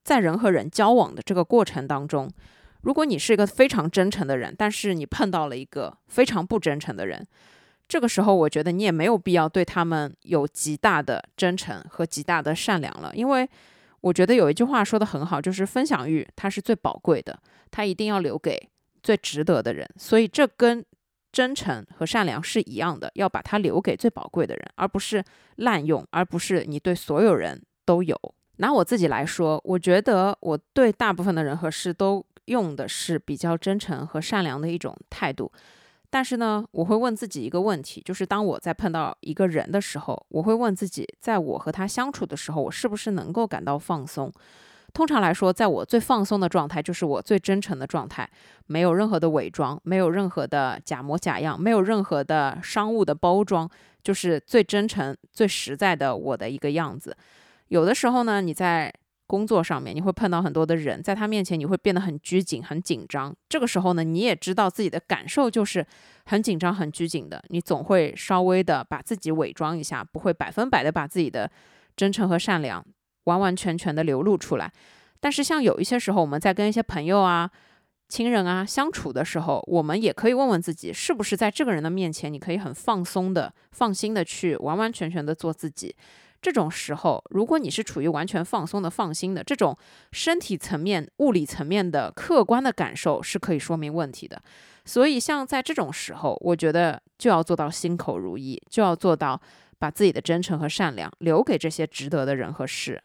[0.03, 2.29] 在人和人交往的这个过程当中，
[2.83, 7.27] 如果你是一个非常真诚的人，但是你碰到了一个非常不真诚的人。
[7.91, 13.49] 这个时候，我觉得你也没有必要对他们有极大的真诚和极大的善良了，因为
[13.99, 17.37] 我觉得有一句话说的很好，就是分享欲它是最宝贵的，
[17.69, 18.69] 它一定要留给
[19.03, 19.85] 最值得的人。
[19.97, 20.85] 所以这跟
[21.33, 25.21] 真诚和善良是一样的，要把它留给最宝贵的人，而不是
[25.57, 28.17] 滥用，而不是你对所有人都有。
[28.55, 35.51] 拿我自己来说，我觉得我对大部分的人和事都用的是比较真诚和善良的一种态度。
[36.11, 44.29] 但是呢，我会问自己一个问题，就是当我在碰到一个人的时候，我会问自己，在我和他相处的时候，我是不是能够感到放松？
[44.93, 48.29] 通常来说，在我最放松的状态，就是我最真诚的状态，
[48.67, 53.69] 没有任何的伪装，没有任何的假模假样，没有任何的商务的包装，
[54.03, 57.15] 就是最真诚、最实在的我的一个样子。
[57.69, 58.93] 有的时候呢，你在
[59.31, 63.33] 工作上面，你会碰到很多的人，在他面前你会变得很拘谨、很紧张。
[63.47, 65.87] 这个时候呢，你也知道自己的感受就是
[66.25, 71.49] 很紧张、很拘谨的，你总会稍微的把自己伪装一下，不会百分百的把自己的
[71.95, 72.85] 真诚和善良
[73.23, 74.69] 完完全全的流露出来。
[75.21, 77.49] 但是像有一些时候，我们在跟一些朋友啊、
[78.09, 85.95] 亲人啊相处的时候，我们也可以问问自己，是不是在这个人的面前，你可以很放松的、放心的去完完全全的做自己。
[86.41, 89.77] 这种时候，如果你是处于完全放松的、放心的这种
[90.11, 94.41] 身体层面、物理层面的客观的感受，是可以说明问题的。
[94.83, 99.39] 所以，像在这种时候，我觉得就要做到心口如一，就要做到
[99.77, 103.03] 把自己的真诚和善良留给这些值得的人和事。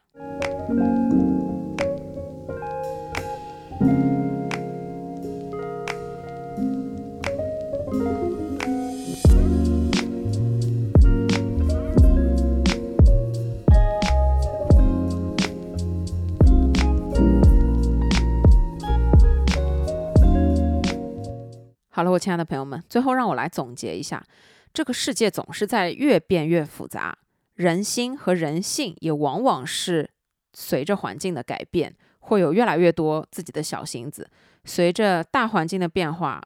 [21.97, 24.23] 好了，我亲爱的朋友们，最后让我来总结一下：
[24.71, 27.17] 这个世界总是在越变越复杂，
[27.55, 30.07] 人心和人性也往往是
[30.53, 34.29] 随着环境的改变，会有越来越多自己的小心思。
[34.63, 36.39] 随着大环境的变化，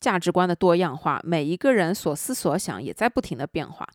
[0.00, 3.86] 价值观的多样化，每一个人所思所想也在不停的变化。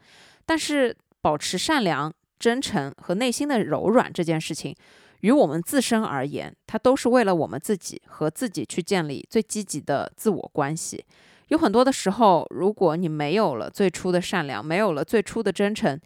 [0.45, 4.75] 但是，保持善良、真诚和内心的柔软这件事情。
[5.21, 11.03] 于我们自身而言，它都是为了我们自己和自己去建立最积极的自我关系。
[11.49, 15.99] 有很多的时候，如果你没有了最初的善良，没有了最初的真诚，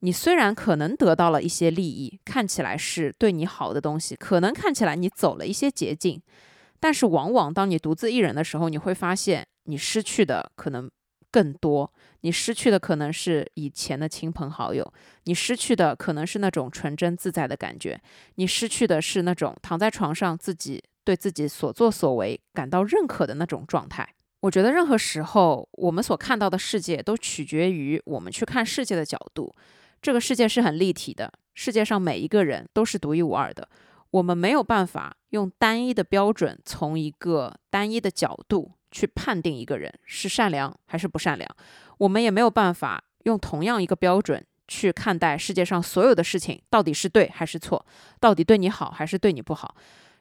[0.00, 6.22] 你虽然可能得到了一些利益，看起来是对你好的东西，可能看起来你走了一些捷径，
[6.78, 10.88] 但是往往当你独自一人的时候，你会发现你失去的可能。
[11.30, 14.92] 更多，你失去的可能是以前的亲朋好友，
[15.24, 18.00] 你失去的可能是那种纯真自在的感觉，
[18.36, 24.14] 你失去的是那种躺在床上自己对自己所作所为感到认可的那种状态。
[24.40, 29.54] 我觉得任何时候，我们所看到的世界都取决于我们去看世界的角度。
[30.00, 33.68] 这个世界是很立体的，世界上每一个人都是独一无二的，
[34.12, 38.70] 我们没有办法用单一的标准，从一个单一的角度。
[38.90, 41.48] 去判定一个人是善良还是不善良，
[41.98, 47.84] 我们也没有办法用同样一个标准去看待世界上所有的事情到底是对还是错，
[48.20, 49.74] 到底对你好还是对你不好。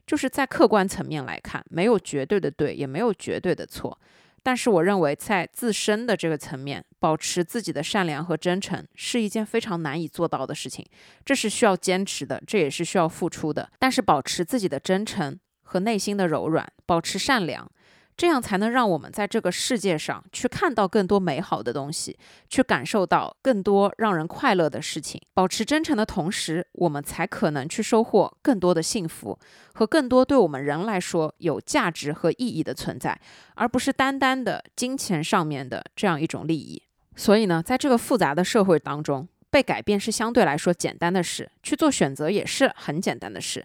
[0.06, 4.00] 就是在客观层面来看，没有绝对的对，也没有绝对的错。
[4.42, 10.86] 但是我认为，在自身的这个层面，保持自己的善良和真诚是一件非常难以做到的事情，
[11.26, 13.70] 这是需要坚持的，这也是需要付出的。
[13.80, 17.70] 但是保持自己的真诚和内心的柔软，保持善良。
[18.18, 22.18] 这样才能让我们在这个世界上去看到更多美好的东西，
[22.50, 25.22] 去感受到更多让人快乐的事情。
[25.36, 29.38] 保持真诚的同时，我们才可能去收获更多的幸福
[29.76, 33.22] 和更多对我们人来说有价值和意义的存在，
[33.54, 36.82] 而不是单单的金钱上面的这样一种利益。
[37.16, 43.64] 所以呢，在这个复杂的社会当中，被改变是相对来说简单的事，去做选择也是很简单的事。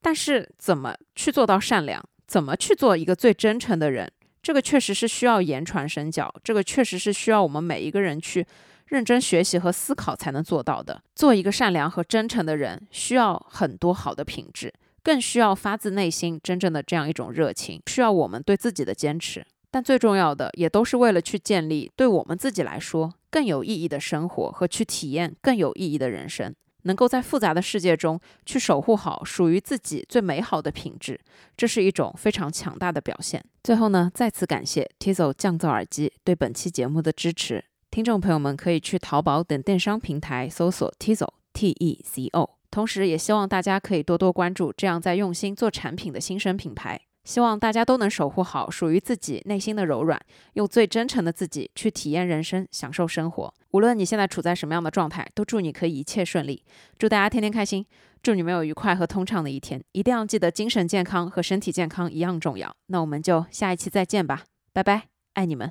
[0.00, 2.02] 但是，怎么去做到善良？
[2.30, 4.08] 怎么去做一个最真诚的人？
[4.40, 8.46] 这个确实是需要言传身教，这个确实是需要我们每一个人去
[8.86, 11.02] 认真学习和思考才能做到的。
[11.16, 19.44] 做一个善良和真诚的人，需要很多好的品质，更需要发自内心真正的这样一种热情，需要我们对自己的坚持。
[19.72, 26.54] 但最重要的，也都是为了去建立对我们自己来说更有意义的生活和去体验更有意义的人生。
[26.82, 31.20] 能够在复杂的世界中去守护好属于自己最美好的品质，
[31.56, 33.44] 这是一种非常强大的表现。
[33.62, 37.64] 最后呢，再次感谢 Tizo 降噪耳机对本期节目的支持。
[37.90, 47.00] 听众朋友们可以去淘宝等电商平台搜索 Tizo T E Z O，同时也希望大家可以多多关注这样在用心做产品的新生品牌。
[47.30, 50.20] 希望大家都能守护好属于自己内心的柔软，
[50.54, 53.54] 用最真诚的自己去体验人生，享受生活。
[53.70, 56.64] 无论你现在处在什么样的状态，都祝你可以一切顺利。
[56.98, 57.86] 祝大家天天开心，
[58.20, 59.80] 祝你们有愉快和通畅的一天。
[59.92, 62.74] 一定要记得，精神健康和身体健康一样重要。
[62.86, 64.42] 那我们就下一期再见吧，
[64.72, 65.04] 拜拜，
[65.34, 65.70] 爱你们。